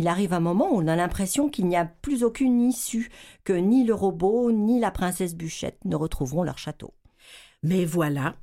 il 0.00 0.08
arrive 0.08 0.32
un 0.32 0.40
moment 0.40 0.72
où 0.72 0.78
on 0.78 0.86
a 0.86 0.96
l'impression 0.96 1.50
qu'il 1.50 1.66
n'y 1.66 1.76
a 1.76 1.84
plus 1.84 2.24
aucune 2.24 2.62
issue, 2.62 3.10
que 3.44 3.52
ni 3.52 3.84
le 3.84 3.92
robot 3.92 4.50
ni 4.50 4.80
la 4.80 4.90
princesse 4.90 5.34
Bûchette 5.34 5.84
ne 5.84 5.94
retrouveront 5.94 6.42
leur 6.42 6.56
château. 6.56 6.94
Mais 7.62 7.84
voilà, 7.84 8.34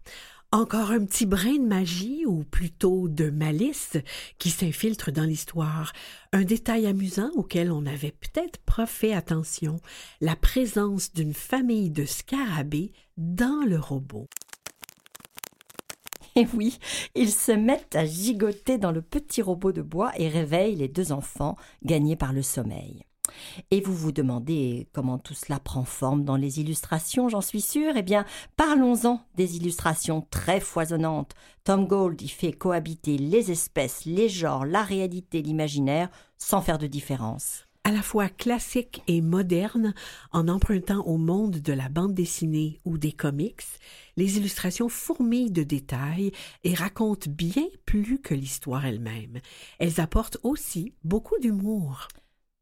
encore 0.51 0.91
un 0.91 1.03
petit 1.03 1.25
brin 1.25 1.55
de 1.55 1.65
magie, 1.65 2.27
ou 2.27 2.43
plutôt 2.43 3.07
de 3.07 3.31
malice, 3.31 3.97
qui 4.37 4.51
s'infiltre 4.51 5.11
dans 5.11 5.23
l'histoire. 5.23 5.93
Un 6.31 6.43
détail 6.43 6.85
amusant 6.85 7.31
auquel 7.33 7.71
on 7.71 7.81
n'avait 7.81 8.13
peut-être 8.13 8.59
pas 8.59 8.85
fait 8.85 9.15
attention, 9.15 9.79
la 10.21 10.35
présence 10.35 11.11
d'une 11.11 11.33
famille 11.33 11.89
de 11.89 12.05
scarabées 12.05 12.91
dans 13.17 13.65
le 13.65 13.79
robot. 13.79 14.27
Et 16.37 16.45
oui, 16.53 16.77
ils 17.15 17.31
se 17.31 17.51
mettent 17.51 17.95
à 17.95 18.05
gigoter 18.05 18.77
dans 18.77 18.91
le 18.91 19.01
petit 19.01 19.41
robot 19.41 19.71
de 19.71 19.81
bois 19.81 20.11
et 20.17 20.29
réveillent 20.29 20.75
les 20.75 20.87
deux 20.87 21.11
enfants 21.11 21.55
gagnés 21.83 22.15
par 22.15 22.31
le 22.31 22.43
sommeil. 22.43 23.01
Et 23.71 23.81
vous 23.81 23.95
vous 23.95 24.11
demandez 24.11 24.87
comment 24.93 25.17
tout 25.17 25.33
cela 25.33 25.59
prend 25.59 25.83
forme 25.83 26.23
dans 26.23 26.35
les 26.35 26.59
illustrations, 26.59 27.27
j'en 27.27 27.41
suis 27.41 27.61
sûre. 27.61 27.93
Eh 27.95 28.03
bien, 28.03 28.23
parlons-en 28.55 29.19
des 29.35 29.57
illustrations 29.57 30.27
très 30.29 30.59
foisonnantes. 30.59 31.33
Tom 31.63 31.87
Gold 31.87 32.21
y 32.21 32.29
fait 32.29 32.53
cohabiter 32.53 33.17
les 33.17 33.49
espèces, 33.49 34.05
les 34.05 34.29
genres, 34.29 34.63
la 34.63 34.83
réalité, 34.83 35.41
l'imaginaire, 35.41 36.09
sans 36.37 36.61
faire 36.61 36.77
de 36.77 36.85
différence 36.85 37.66
à 37.87 37.91
la 37.91 38.01
fois 38.01 38.27
classique 38.27 39.01
et 39.07 39.21
moderne 39.21 39.93
en 40.33 40.49
empruntant 40.49 41.05
au 41.05 41.15
monde 41.15 41.61
de 41.61 41.71
la 41.71 41.87
bande 41.87 42.13
dessinée 42.13 42.81
ou 42.83 42.97
des 42.97 43.13
comics, 43.13 43.63
les 44.17 44.35
illustrations 44.35 44.89
fourmillent 44.89 45.51
de 45.51 45.63
détails 45.63 46.33
et 46.65 46.73
racontent 46.73 47.31
bien 47.31 47.63
plus 47.85 48.19
que 48.19 48.33
l'histoire 48.33 48.85
elle-même. 48.85 49.39
Elles 49.79 50.01
apportent 50.01 50.37
aussi 50.43 50.95
beaucoup 51.05 51.39
d'humour. 51.39 52.09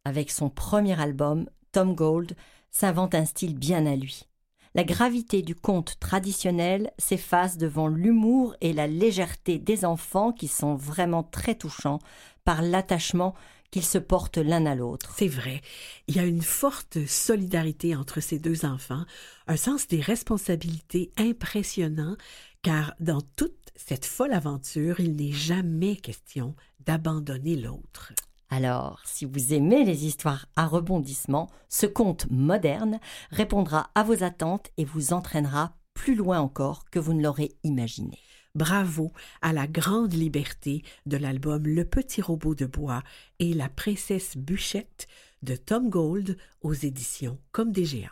Avec 0.03 0.29
son 0.29 0.51
premier 0.51 1.01
album, 1.01 1.49
Tom 1.71 1.95
Gold 1.95 2.35
s'invente 2.69 3.15
un 3.15 3.25
style 3.25 3.57
bien 3.57 3.87
à 3.87 3.95
lui. 3.95 4.27
La 4.75 4.83
gravité 4.83 5.41
du 5.41 5.55
conte 5.55 5.99
traditionnel 5.99 6.91
s'efface 6.99 7.57
devant 7.57 7.87
l'humour 7.87 8.55
et 8.61 8.73
la 8.73 8.85
légèreté 8.85 9.57
des 9.57 9.85
enfants 9.85 10.33
qui 10.33 10.47
sont 10.47 10.75
vraiment 10.75 11.23
très 11.23 11.55
touchants 11.55 11.99
par 12.43 12.61
l'attachement 12.61 13.33
qu'ils 13.75 13.83
se 13.83 13.97
portent 13.97 14.37
l'un 14.37 14.65
à 14.67 14.73
l'autre. 14.73 15.13
C'est 15.17 15.27
vrai. 15.27 15.59
Il 16.07 16.15
y 16.15 16.19
a 16.19 16.23
une 16.23 16.41
forte 16.41 17.05
solidarité 17.05 17.93
entre 17.93 18.21
ces 18.21 18.39
deux 18.39 18.63
enfants, 18.63 19.03
un 19.47 19.57
sens 19.57 19.89
des 19.89 19.99
responsabilités 19.99 21.11
impressionnant, 21.17 22.15
car 22.61 22.93
dans 23.01 23.19
toute 23.35 23.73
cette 23.75 24.05
folle 24.05 24.31
aventure, 24.31 25.01
il 25.01 25.17
n'est 25.17 25.33
jamais 25.33 25.97
question 25.97 26.55
d'abandonner 26.85 27.57
l'autre. 27.57 28.13
Alors, 28.49 29.01
si 29.03 29.25
vous 29.25 29.53
aimez 29.53 29.83
les 29.83 30.05
histoires 30.05 30.45
à 30.55 30.67
rebondissement, 30.67 31.49
ce 31.67 31.85
conte 31.85 32.27
moderne 32.31 33.01
répondra 33.29 33.89
à 33.93 34.03
vos 34.03 34.23
attentes 34.23 34.71
et 34.77 34.85
vous 34.85 35.11
entraînera 35.11 35.75
plus 35.93 36.15
loin 36.15 36.39
encore 36.39 36.85
que 36.89 36.99
vous 36.99 37.13
ne 37.13 37.23
l'aurez 37.23 37.51
imaginé. 37.65 38.19
Bravo 38.55 39.11
à 39.41 39.53
la 39.53 39.67
grande 39.67 40.13
liberté 40.13 40.83
de 41.05 41.17
l'album 41.17 41.63
Le 41.67 41.83
petit 41.85 42.21
robot 42.21 42.55
de 42.55 42.65
bois 42.65 43.03
et 43.39 43.53
La 43.53 43.69
princesse 43.69 44.37
Bûchette 44.37 45.07
de 45.43 45.55
Tom 45.55 45.89
Gold 45.89 46.37
aux 46.61 46.73
éditions 46.73 47.37
Comme 47.51 47.71
des 47.71 47.85
géants. 47.85 48.09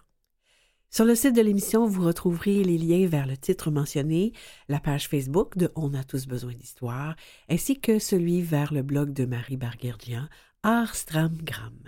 Sur 0.90 1.06
le 1.06 1.16
site 1.16 1.36
de 1.36 1.42
l'émission, 1.42 1.88
vous 1.88 2.06
retrouverez 2.06 2.64
les 2.64 2.78
liens 2.78 3.08
vers 3.08 3.26
le 3.26 3.36
titre 3.36 3.72
mentionné, 3.72 4.32
la 4.70 4.80
page 4.80 5.08
Facebook 5.08 5.58
de 5.58 5.72
On 5.76 5.96
a 5.96 6.04
tous 6.04 6.28
besoin 6.28 6.54
d'histoire, 6.54 7.16
ainsi 7.50 7.80
que 7.80 7.98
celui 7.98 8.44
vers 8.44 8.72
le 8.72 8.84
blog 8.84 9.12
de 9.12 9.26
Marie 9.26 9.58
Barguerdian, 9.58 10.28
Arstramgram. 10.62 11.80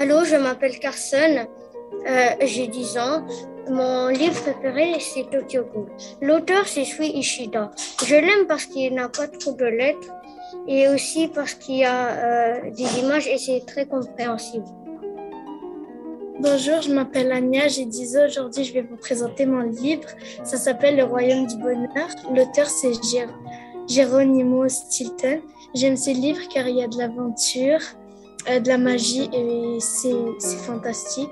Allô, 0.00 0.22
je 0.22 0.36
m'appelle 0.36 0.78
Carson, 0.78 1.48
euh, 2.06 2.30
j'ai 2.42 2.68
10 2.68 2.98
ans. 2.98 3.26
Mon 3.68 4.06
livre 4.06 4.40
préféré, 4.42 4.94
c'est 5.00 5.28
Tokyo 5.28 5.64
Ghoul. 5.64 5.88
L'auteur, 6.22 6.68
c'est 6.68 6.84
Shui 6.84 7.08
Ishida. 7.08 7.72
Je 8.06 8.14
l'aime 8.14 8.46
parce 8.46 8.66
qu'il 8.66 8.94
n'a 8.94 9.08
pas 9.08 9.26
trop 9.26 9.54
de 9.54 9.64
lettres 9.64 10.08
et 10.68 10.86
aussi 10.86 11.26
parce 11.26 11.54
qu'il 11.54 11.78
y 11.78 11.84
a 11.84 12.10
euh, 12.10 12.70
des 12.70 13.00
images 13.00 13.26
et 13.26 13.38
c'est 13.38 13.66
très 13.66 13.86
compréhensible. 13.86 14.66
Bonjour, 16.38 16.80
je 16.80 16.92
m'appelle 16.92 17.32
Anya, 17.32 17.66
j'ai 17.66 17.84
10 17.84 18.18
ans. 18.18 18.26
Aujourd'hui, 18.26 18.62
je 18.62 18.74
vais 18.74 18.82
vous 18.82 18.96
présenter 18.96 19.46
mon 19.46 19.62
livre. 19.62 20.08
Ça 20.44 20.58
s'appelle 20.58 20.96
Le 20.96 21.02
Royaume 21.02 21.48
du 21.48 21.56
Bonheur. 21.56 22.08
L'auteur, 22.32 22.66
c'est 22.66 22.92
Geronimo 23.88 24.68
Stilton. 24.68 25.40
J'aime 25.74 25.96
ce 25.96 26.10
livre 26.10 26.42
car 26.54 26.68
il 26.68 26.76
y 26.76 26.84
a 26.84 26.86
de 26.86 26.96
l'aventure, 26.98 27.80
de 28.46 28.68
la 28.68 28.78
magie 28.78 29.28
et 29.32 29.78
c'est 29.80 30.58
fantastique. 30.58 31.28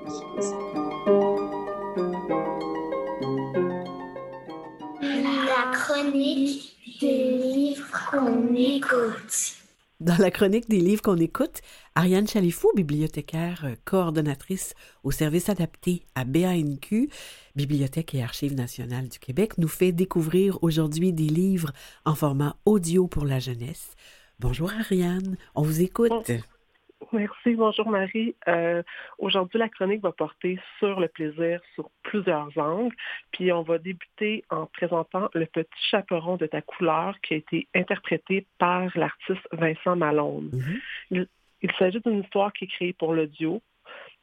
La 5.01 5.71
chronique 5.73 6.75
des 6.99 7.37
livres 7.37 7.87
qu'on 8.11 8.55
écoute. 8.55 9.53
Dans 9.99 10.17
la 10.17 10.29
chronique 10.29 10.69
des 10.69 10.79
livres 10.79 11.01
qu'on 11.01 11.17
écoute, 11.17 11.61
Ariane 11.95 12.27
Chalifou, 12.27 12.69
bibliothécaire 12.75 13.65
euh, 13.65 13.73
coordonnatrice 13.83 14.75
au 15.03 15.09
service 15.09 15.49
adapté 15.49 16.03
à 16.13 16.23
BANQ, 16.23 17.09
Bibliothèque 17.55 18.13
et 18.13 18.21
Archives 18.21 18.53
nationales 18.53 19.07
du 19.07 19.17
Québec, 19.17 19.57
nous 19.57 19.67
fait 19.67 19.91
découvrir 19.91 20.59
aujourd'hui 20.61 21.13
des 21.13 21.23
livres 21.23 21.71
en 22.05 22.13
format 22.13 22.57
audio 22.65 23.07
pour 23.07 23.25
la 23.25 23.39
jeunesse. 23.39 23.95
Bonjour 24.39 24.71
Ariane, 24.71 25.35
on 25.55 25.63
vous 25.63 25.81
écoute. 25.81 26.31
Merci, 27.11 27.55
bonjour 27.55 27.89
Marie. 27.89 28.35
Euh, 28.47 28.83
Aujourd'hui, 29.17 29.59
la 29.59 29.69
chronique 29.69 30.01
va 30.01 30.11
porter 30.11 30.59
sur 30.79 30.99
le 30.99 31.07
plaisir 31.07 31.61
sur 31.73 31.89
plusieurs 32.03 32.55
angles. 32.57 32.95
Puis 33.31 33.51
on 33.51 33.61
va 33.61 33.77
débuter 33.77 34.43
en 34.49 34.65
présentant 34.65 35.29
le 35.33 35.45
petit 35.45 35.69
chaperon 35.89 36.37
de 36.37 36.47
ta 36.47 36.61
couleur 36.61 37.15
qui 37.21 37.35
a 37.35 37.37
été 37.37 37.67
interprété 37.75 38.45
par 38.57 38.89
l'artiste 38.95 39.47
Vincent 39.51 39.95
Malone. 39.95 40.49
Mhm. 40.51 40.79
Il, 41.11 41.27
il 41.61 41.71
s'agit 41.73 42.01
d'une 42.01 42.21
histoire 42.21 42.51
qui 42.53 42.65
est 42.65 42.67
créée 42.67 42.93
pour 42.93 43.13
l'audio. 43.13 43.61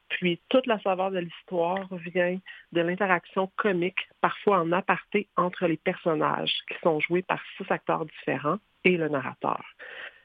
Puis 0.08 0.40
toute 0.48 0.66
la 0.66 0.78
saveur 0.80 1.10
de 1.10 1.18
l'histoire 1.18 1.88
vient 1.92 2.38
de 2.72 2.80
l'interaction 2.80 3.50
comique, 3.56 4.08
parfois 4.20 4.60
en 4.60 4.70
aparté, 4.72 5.28
entre 5.37 5.66
les 5.66 5.76
personnages 5.76 6.52
qui 6.68 6.78
sont 6.82 7.00
joués 7.00 7.22
par 7.22 7.40
six 7.56 7.64
acteurs 7.70 8.04
différents 8.04 8.58
et 8.84 8.96
le 8.96 9.08
narrateur. 9.08 9.62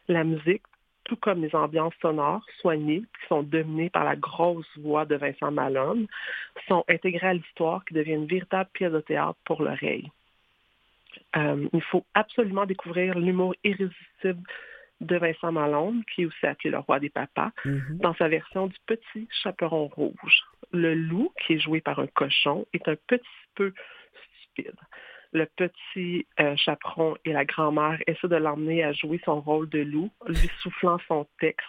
La 0.08 0.24
musique, 0.24 0.64
tout 1.10 1.16
comme 1.16 1.42
les 1.42 1.56
ambiances 1.56 1.96
sonores 2.04 2.46
soignées, 2.60 3.02
qui 3.02 3.28
sont 3.28 3.42
dominées 3.42 3.90
par 3.90 4.04
la 4.04 4.16
grosse 4.16 4.70
voix 4.78 5.06
de 5.06 5.16
Vincent 5.16 5.52
Malone, 5.52 6.06
sont 6.68 6.86
intégrées 6.88 7.30
à 7.30 7.34
l'histoire 7.34 7.84
qui 7.84 7.96
devient 7.96 8.14
une 8.14 8.28
véritable 8.28 8.70
pièce 8.74 8.92
de 8.92 9.02
théâtre 9.02 9.40
pour 9.44 9.64
l'oreille. 9.64 10.12
Euh, 11.36 11.68
il 11.74 11.82
faut 11.82 12.06
absolument 12.14 12.68
découvrir 12.68 13.18
l'humour 13.18 13.56
irrésistible 13.64 14.44
de 15.02 15.16
Vincent 15.18 15.52
Malone, 15.52 16.04
qui 16.14 16.22
est 16.22 16.26
aussi 16.26 16.46
appelé 16.46 16.70
le 16.70 16.78
roi 16.78 17.00
des 17.00 17.10
papas, 17.10 17.52
Mhm. 17.66 17.98
dans 17.98 18.14
sa 18.16 18.28
version 18.28 18.68
du 18.68 18.78
petit 18.86 19.28
chaperon 19.42 19.88
rouge. 19.88 20.44
Le 20.72 20.94
loup, 20.94 21.34
qui 21.42 21.54
est 21.54 21.60
joué 21.60 21.82
par 21.82 21.98
un 21.98 22.08
cochon, 22.08 22.68
est 22.74 22.88
un 22.88 22.98
petit 23.08 23.26
peu 23.56 23.74
stupide. 24.44 24.76
Le 25.32 25.46
petit 25.46 26.26
euh, 26.40 26.56
chaperon 26.58 27.16
et 27.24 27.34
la 27.34 27.46
grand-mère 27.46 28.00
essaient 28.08 28.28
de 28.28 28.36
l'emmener 28.36 28.84
à 28.84 28.94
jouer 28.94 29.22
son 29.24 29.42
rôle 29.42 29.70
de 29.70 29.80
loup, 29.80 30.10
lui 30.28 30.50
soufflant 30.62 30.98
son 31.08 31.28
texte, 31.40 31.68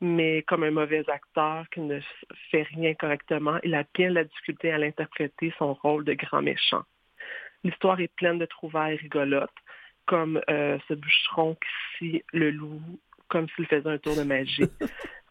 mais 0.00 0.42
comme 0.42 0.62
un 0.62 0.70
mauvais 0.70 1.04
acteur 1.10 1.68
qui 1.70 1.80
ne 1.80 2.00
fait 2.50 2.62
rien 2.62 2.94
correctement, 2.94 3.58
il 3.62 3.74
a 3.74 3.84
bien 3.94 4.10
la 4.10 4.24
difficulté 4.24 4.72
à 4.72 4.78
l'interpréter 4.78 5.52
son 5.58 5.74
rôle 5.74 6.04
de 6.04 6.14
grand 6.14 6.40
méchant. 6.40 6.82
L'histoire 7.62 8.00
est 8.00 8.14
pleine 8.16 8.38
de 8.38 8.46
trouvailles 8.46 8.96
rigolotes, 8.96 9.50
comme 10.06 10.40
euh, 10.50 10.78
ce 10.88 10.94
bûcheron 10.94 11.54
qui 11.54 11.98
scie 11.98 12.24
le 12.32 12.50
loup 12.50 12.80
comme 13.28 13.48
s'il 13.56 13.66
faisait 13.66 13.88
un 13.88 13.98
tour 13.98 14.16
de 14.16 14.22
magie. 14.22 14.64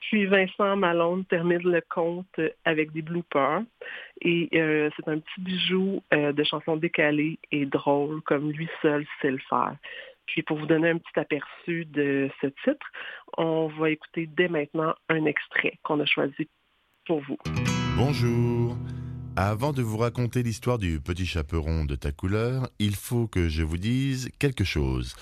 Puis 0.00 0.26
Vincent 0.26 0.76
Malone 0.76 1.24
termine 1.24 1.62
le 1.62 1.82
conte 1.88 2.40
avec 2.64 2.92
des 2.92 3.02
bloopers 3.02 3.62
et 4.20 4.48
euh, 4.54 4.90
c'est 4.96 5.08
un 5.08 5.18
petit 5.18 5.40
bijou 5.40 6.02
euh, 6.12 6.32
de 6.32 6.44
chansons 6.44 6.76
décalées 6.76 7.38
et 7.50 7.64
drôles 7.66 8.20
comme 8.22 8.50
lui 8.52 8.68
seul 8.82 9.06
sait 9.20 9.30
le 9.30 9.40
faire. 9.48 9.76
Puis 10.26 10.42
pour 10.42 10.58
vous 10.58 10.66
donner 10.66 10.90
un 10.90 10.98
petit 10.98 11.18
aperçu 11.18 11.84
de 11.86 12.30
ce 12.40 12.46
titre, 12.64 12.86
on 13.36 13.68
va 13.68 13.90
écouter 13.90 14.26
dès 14.26 14.48
maintenant 14.48 14.94
un 15.08 15.24
extrait 15.24 15.78
qu'on 15.82 16.00
a 16.00 16.06
choisi 16.06 16.48
pour 17.06 17.20
vous. 17.20 17.38
Bonjour. 17.96 18.76
Avant 19.36 19.72
de 19.72 19.82
vous 19.82 19.98
raconter 19.98 20.42
l'histoire 20.42 20.78
du 20.78 21.00
petit 21.00 21.26
chaperon 21.26 21.84
de 21.84 21.96
ta 21.96 22.12
couleur, 22.12 22.68
il 22.78 22.94
faut 22.94 23.26
que 23.26 23.48
je 23.48 23.62
vous 23.62 23.78
dise 23.78 24.30
quelque 24.38 24.64
chose. 24.64 25.16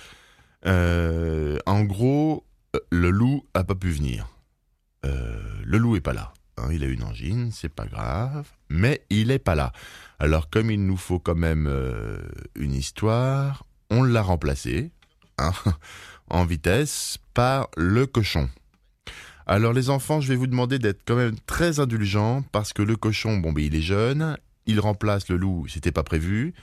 Euh, 0.67 1.59
en 1.67 1.83
gros, 1.85 2.45
le 2.91 3.11
loup 3.11 3.43
a 3.55 3.65
pas 3.65 3.75
pu 3.75 3.89
venir. 3.89 4.32
Euh, 5.05 5.41
le 5.65 5.79
loup 5.79 5.97
est 5.97 6.01
pas 6.01 6.13
là. 6.13 6.33
hein, 6.59 6.69
il 6.73 6.85
a 6.85 6.87
une 6.87 7.03
angine, 7.03 7.51
c'est 7.53 7.69
pas 7.73 7.87
grave, 7.87 8.49
mais 8.69 9.03
il 9.11 9.31
est 9.31 9.39
pas 9.39 9.55
là. 9.55 9.73
Alors 10.19 10.51
comme 10.51 10.71
il 10.71 10.85
nous 10.85 10.97
faut 10.97 11.19
quand 11.19 11.35
même 11.35 11.67
euh, 11.69 12.19
une 12.55 12.75
histoire, 12.75 13.65
on 13.91 14.03
l'a 14.03 14.23
remplacé 14.23 14.91
hein, 15.39 15.53
en 16.29 16.45
vitesse 16.45 17.19
par 17.35 17.69
le 17.77 18.07
cochon. 18.07 18.49
Alors 19.47 19.73
les 19.73 19.91
enfants, 19.91 20.21
je 20.21 20.29
vais 20.29 20.37
vous 20.37 20.47
demander 20.47 20.79
d'être 20.79 21.03
quand 21.05 21.17
même 21.17 21.39
très 21.47 21.81
indulgents 21.81 22.43
parce 22.53 22.73
que 22.73 22.83
le 22.83 22.97
cochon, 22.97 23.39
bon 23.39 23.53
ben 23.53 23.65
il 23.65 23.75
est 23.75 23.81
jeune, 23.83 24.37
il 24.67 24.79
remplace 24.79 25.29
le 25.29 25.37
loup, 25.37 25.67
c'était 25.69 25.91
pas 25.91 26.05
prévu, 26.05 26.55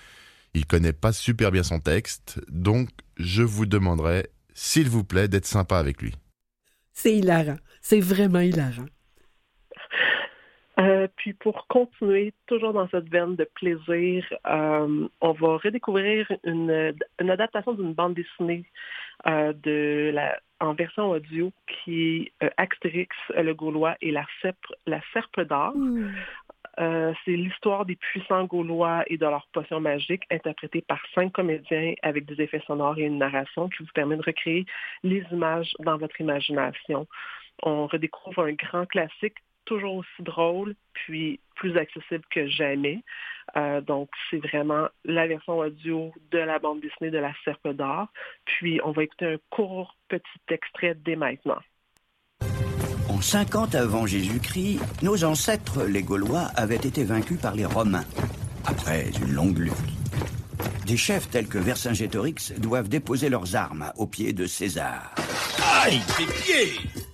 il 0.53 0.65
connaît 0.65 0.93
pas 0.93 1.11
super 1.11 1.51
bien 1.51 1.63
son 1.63 1.79
texte, 1.79 2.39
donc 2.49 2.89
je 3.17 3.43
vous 3.43 3.65
demanderai, 3.65 4.29
s'il 4.53 4.89
vous 4.89 5.03
plaît, 5.03 5.27
d'être 5.27 5.45
sympa 5.45 5.77
avec 5.77 6.01
lui. 6.01 6.15
C'est 6.93 7.15
hilarant, 7.15 7.57
c'est 7.81 7.99
vraiment 7.99 8.39
hilarant. 8.39 8.85
Euh, 10.79 11.07
puis 11.17 11.33
pour 11.33 11.67
continuer, 11.67 12.33
toujours 12.47 12.71
dans 12.71 12.87
cette 12.87 13.09
veine 13.09 13.35
de 13.35 13.43
plaisir, 13.43 14.25
euh, 14.47 15.07
on 15.19 15.31
va 15.33 15.57
redécouvrir 15.57 16.31
une, 16.45 16.93
une 17.19 17.29
adaptation 17.29 17.73
d'une 17.73 17.93
bande 17.93 18.13
dessinée 18.13 18.63
euh, 19.27 19.51
de 19.51 20.11
la, 20.13 20.39
en 20.61 20.73
version 20.73 21.09
audio 21.09 21.51
qui 21.67 22.31
est 22.39 22.51
Astérix, 22.55 23.13
le 23.35 23.53
Gaulois 23.53 23.97
et 23.99 24.11
la, 24.11 24.25
serpe, 24.41 24.73
la 24.87 25.01
serpe 25.11 25.41
d'or. 25.41 25.73
Euh, 26.79 27.13
c'est 27.25 27.35
l'histoire 27.35 27.85
des 27.85 27.97
puissants 27.97 28.45
Gaulois 28.45 29.03
et 29.07 29.17
de 29.17 29.25
leurs 29.25 29.47
potions 29.51 29.81
magiques, 29.81 30.23
interprétée 30.31 30.81
par 30.81 30.99
cinq 31.13 31.33
comédiens 31.33 31.93
avec 32.03 32.25
des 32.25 32.41
effets 32.41 32.63
sonores 32.65 32.97
et 32.97 33.03
une 33.03 33.17
narration 33.17 33.67
qui 33.67 33.83
vous 33.83 33.91
permet 33.93 34.15
de 34.15 34.23
recréer 34.23 34.65
les 35.03 35.25
images 35.31 35.73
dans 35.79 35.97
votre 35.97 36.19
imagination. 36.21 37.05
On 37.63 37.87
redécouvre 37.87 38.43
un 38.43 38.53
grand 38.53 38.85
classique 38.85 39.35
toujours 39.69 39.97
aussi 39.97 40.21
drôle, 40.23 40.75
puis 40.93 41.39
plus 41.55 41.77
accessible 41.77 42.23
que 42.31 42.47
jamais. 42.47 43.03
Euh, 43.55 43.81
donc, 43.81 44.09
c'est 44.29 44.39
vraiment 44.39 44.87
la 45.05 45.27
version 45.27 45.59
audio 45.59 46.11
de 46.31 46.39
la 46.39 46.57
bande 46.59 46.81
dessinée 46.81 47.11
de 47.11 47.19
la 47.19 47.31
Serpe 47.45 47.69
d'Or. 47.69 48.07
Puis, 48.45 48.79
on 48.83 48.91
va 48.91 49.03
écouter 49.03 49.33
un 49.33 49.37
court 49.51 49.95
petit 50.07 50.23
extrait 50.49 50.95
dès 50.95 51.15
maintenant. 51.15 51.59
En 53.09 53.21
50 53.21 53.75
avant 53.75 54.05
Jésus-Christ, 54.07 54.79
nos 55.03 55.23
ancêtres, 55.23 55.83
les 55.83 56.03
Gaulois, 56.03 56.47
avaient 56.55 56.75
été 56.75 57.03
vaincus 57.03 57.39
par 57.39 57.53
les 57.53 57.65
Romains, 57.65 58.05
après 58.65 59.09
une 59.21 59.33
longue 59.33 59.57
lutte. 59.57 59.73
Des 60.85 60.97
chefs 60.97 61.29
tels 61.29 61.47
que 61.47 61.59
Vercingétorix 61.59 62.53
doivent 62.57 62.89
déposer 62.89 63.29
leurs 63.29 63.55
armes 63.55 63.91
aux 63.97 64.07
pieds 64.07 64.33
de 64.33 64.45
César. 64.45 65.13
Aïe, 65.83 66.01
tes 66.17 66.25
pieds 66.25 67.08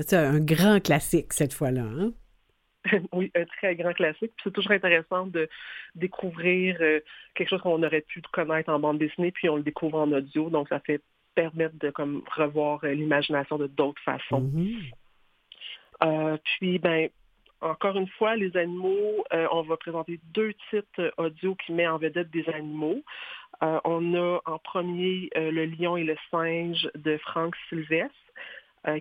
C'est 0.00 0.16
un 0.16 0.40
grand 0.40 0.80
classique 0.80 1.32
cette 1.32 1.52
fois-là. 1.52 1.82
Hein? 1.82 2.12
oui, 3.12 3.30
un 3.34 3.44
très 3.44 3.74
grand 3.76 3.92
classique. 3.92 4.32
Puis 4.36 4.44
c'est 4.44 4.52
toujours 4.52 4.72
intéressant 4.72 5.26
de 5.26 5.48
découvrir 5.94 6.76
euh, 6.80 7.00
quelque 7.34 7.48
chose 7.48 7.60
qu'on 7.62 7.82
aurait 7.82 8.02
pu 8.02 8.22
connaître 8.32 8.70
en 8.70 8.78
bande 8.78 8.98
dessinée, 8.98 9.32
puis 9.32 9.48
on 9.48 9.56
le 9.56 9.62
découvre 9.62 9.98
en 9.98 10.10
audio. 10.12 10.50
Donc, 10.50 10.68
ça 10.68 10.80
fait 10.80 11.02
permettre 11.34 11.76
de 11.78 11.90
comme 11.90 12.22
revoir 12.36 12.80
euh, 12.84 12.92
l'imagination 12.94 13.58
de 13.58 13.66
d'autres 13.66 14.02
façons. 14.02 14.40
Mhm. 14.40 14.76
Euh, 16.02 16.36
puis, 16.44 16.78
ben, 16.78 17.08
encore 17.60 17.96
une 17.96 18.08
fois, 18.08 18.36
les 18.36 18.56
animaux, 18.56 19.24
euh, 19.32 19.46
on 19.52 19.62
va 19.62 19.76
présenter 19.76 20.20
deux 20.32 20.54
titres 20.70 21.12
audio 21.16 21.56
qui 21.56 21.72
mettent 21.72 21.88
en 21.88 21.98
vedette 21.98 22.30
des 22.30 22.48
animaux. 22.50 23.02
Euh, 23.62 23.80
on 23.84 24.14
a 24.14 24.40
en 24.46 24.58
premier 24.58 25.28
Le 25.34 25.64
lion 25.64 25.96
et 25.96 26.04
le 26.04 26.16
singe 26.30 26.88
de 26.94 27.16
Franck 27.18 27.56
Sylvestre, 27.68 28.14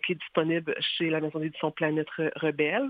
qui 0.04 0.14
est 0.14 0.16
disponible 0.16 0.76
chez 0.98 1.10
la 1.10 1.22
maison 1.22 1.40
d'édition 1.40 1.72
Planète 1.72 2.08
Re- 2.18 2.32
Rebelle, 2.36 2.90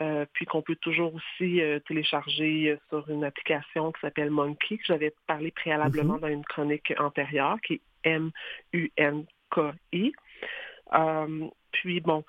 euh, 0.00 0.26
puis 0.32 0.44
qu'on 0.44 0.62
peut 0.62 0.76
toujours 0.76 1.14
aussi 1.14 1.60
euh, 1.60 1.78
télécharger 1.80 2.70
euh, 2.70 2.76
sur 2.88 3.08
une 3.08 3.24
application 3.24 3.92
qui 3.92 4.00
s'appelle 4.00 4.30
Monkey, 4.30 4.78
que 4.78 4.84
j'avais 4.86 5.12
parlé 5.26 5.50
préalablement 5.52 6.14
Mhm. 6.14 6.20
dans 6.20 6.28
une 6.28 6.44
chronique 6.44 6.92
antérieure, 6.98 7.58
qui 7.64 7.74
est 7.74 7.80
M-U-N-K-I. 8.04 10.12
Euh, 10.94 11.48
puis 11.72 12.00
bon, 12.00 12.24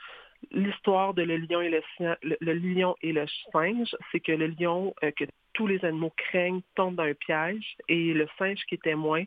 l'histoire 0.51 1.13
de 1.13 1.23
le 1.23 1.37
lion 1.37 1.61
et 1.61 1.69
le, 1.69 1.81
le, 2.21 2.37
le 2.39 2.53
lion 2.53 2.95
et 3.01 3.13
le 3.13 3.25
singe, 3.51 3.95
c'est 4.11 4.19
que 4.19 4.31
le 4.31 4.47
lion 4.47 4.93
euh, 5.03 5.11
que 5.11 5.25
tous 5.53 5.67
les 5.67 5.83
animaux 5.85 6.13
craignent 6.15 6.61
tombe 6.75 6.95
dans 6.95 7.03
un 7.03 7.13
piège 7.13 7.77
et 7.87 8.13
le 8.13 8.27
singe 8.37 8.59
qui 8.67 8.75
est 8.75 8.83
témoin, 8.83 9.23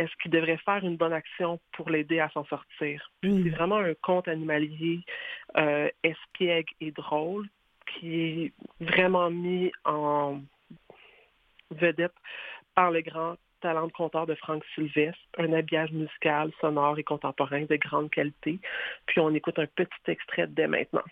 est-ce 0.00 0.10
qu'il 0.22 0.30
devrait 0.30 0.56
faire 0.64 0.82
une 0.82 0.96
bonne 0.96 1.12
action 1.12 1.60
pour 1.72 1.90
l'aider 1.90 2.20
à 2.20 2.30
s'en 2.30 2.44
sortir? 2.46 3.10
Mm. 3.22 3.42
C'est 3.42 3.50
vraiment 3.50 3.76
un 3.76 3.94
conte 4.02 4.28
animalier 4.28 5.00
euh, 5.56 5.88
espiègle 6.02 6.72
et 6.80 6.90
drôle 6.90 7.46
qui 7.86 8.14
est 8.14 8.52
vraiment 8.80 9.30
mis 9.30 9.70
en 9.84 10.40
vedette 11.70 12.14
par 12.74 12.90
le 12.90 13.02
grand 13.02 13.36
talent 13.60 13.88
de 13.88 13.92
conteur 13.92 14.26
de 14.26 14.34
Franck 14.36 14.62
Sylvestre, 14.74 15.20
un 15.36 15.52
habillage 15.52 15.92
musical, 15.92 16.50
sonore 16.62 16.98
et 16.98 17.04
contemporain 17.04 17.64
de 17.68 17.76
grande 17.76 18.10
qualité. 18.10 18.58
Puis 19.04 19.20
on 19.20 19.34
écoute 19.34 19.58
un 19.58 19.66
petit 19.66 19.90
extrait 20.06 20.46
dès 20.48 20.66
maintenant. 20.66 21.04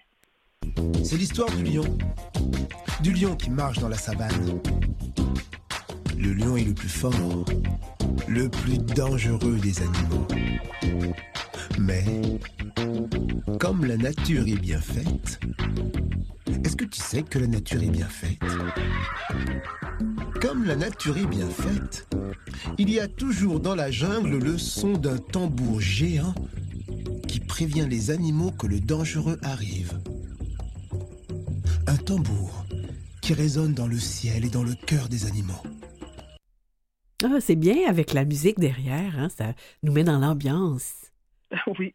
C'est 1.05 1.17
l'histoire 1.17 1.51
du 1.51 1.65
lion. 1.65 1.85
Du 3.03 3.13
lion 3.13 3.37
qui 3.37 3.51
marche 3.51 3.79
dans 3.81 3.89
la 3.89 3.97
savane. 3.97 4.63
Le 6.17 6.33
lion 6.33 6.57
est 6.57 6.65
le 6.65 6.75
plus 6.75 6.89
fort. 6.89 7.45
Le 8.27 8.49
plus 8.49 8.79
dangereux 8.79 9.57
des 9.57 9.81
animaux. 9.81 10.27
Mais, 11.79 12.05
comme 13.59 13.85
la 13.85 13.97
nature 13.97 14.47
est 14.47 14.61
bien 14.61 14.81
faite, 14.81 15.41
est-ce 16.65 16.77
que 16.77 16.85
tu 16.85 17.01
sais 17.01 17.23
que 17.23 17.39
la 17.39 17.47
nature 17.47 17.83
est 17.83 17.91
bien 17.91 18.09
faite? 18.09 18.39
Comme 20.41 20.65
la 20.65 20.77
nature 20.77 21.17
est 21.19 21.27
bien 21.27 21.49
faite, 21.49 22.09
il 22.79 22.91
y 22.91 23.01
a 23.01 23.09
toujours 23.09 23.61
dans 23.61 23.75
la 23.75 23.91
jungle 23.91 24.39
le 24.39 24.59
son 24.59 24.93
d'un 24.93 25.19
tambour 25.19 25.81
géant 25.81 26.35
qui 27.27 27.41
prévient 27.41 27.87
les 27.89 28.11
animaux 28.11 28.51
que 28.53 28.67
le 28.67 28.81
dangereux 28.81 29.39
arrive. 29.43 29.99
Un 31.87 31.97
tambour 31.97 32.65
qui 33.21 33.35
résonne 33.35 33.75
dans 33.75 33.87
le 33.87 33.99
ciel 33.99 34.45
et 34.45 34.51
dans 34.51 34.63
le 34.63 34.75
cœur 34.75 35.09
des 35.09 35.27
animaux. 35.27 35.63
Ah, 37.25 37.41
c'est 37.41 37.57
bien 37.57 37.89
avec 37.89 38.13
la 38.13 38.25
musique 38.25 38.61
derrière, 38.61 39.19
hein, 39.19 39.29
ça 39.29 39.47
nous 39.83 39.93
met 39.93 40.05
dans 40.05 40.19
l'ambiance. 40.19 41.13
Oui. 41.79 41.95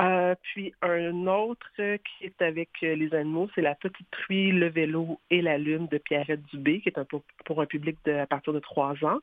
Euh, 0.00 0.34
puis 0.42 0.72
un 0.80 1.26
autre 1.26 1.70
qui 1.76 2.24
est 2.24 2.42
avec 2.42 2.70
euh, 2.82 2.94
les 2.94 3.14
animaux, 3.14 3.48
c'est 3.54 3.60
La 3.60 3.74
Petite 3.74 4.10
Truie, 4.10 4.50
Le 4.50 4.68
Vélo 4.68 5.20
et 5.30 5.42
la 5.42 5.58
Lune 5.58 5.86
de 5.88 5.98
Pierrette 5.98 6.42
Dubé, 6.46 6.80
qui 6.80 6.88
est 6.88 6.98
un 6.98 7.04
pour 7.44 7.60
un 7.60 7.66
public 7.66 7.98
de, 8.04 8.12
à 8.12 8.26
partir 8.26 8.52
de 8.52 8.58
trois 8.58 8.94
ans. 9.04 9.20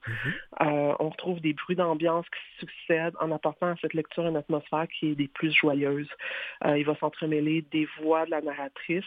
Euh, 0.61 0.93
on 0.99 1.09
retrouve 1.09 1.41
des 1.41 1.53
bruits 1.53 1.75
d'ambiance 1.75 2.25
qui 2.29 2.65
succèdent 2.67 3.15
en 3.19 3.31
apportant 3.31 3.67
à 3.67 3.75
cette 3.81 3.95
lecture 3.95 4.27
une 4.27 4.37
atmosphère 4.37 4.87
qui 4.87 5.09
est 5.11 5.15
des 5.15 5.27
plus 5.27 5.51
joyeuses. 5.51 6.09
Euh, 6.65 6.77
il 6.77 6.85
va 6.85 6.95
s'entremêler 6.95 7.63
des 7.71 7.87
voix 7.99 8.25
de 8.25 8.31
la 8.31 8.41
narratrice 8.41 9.03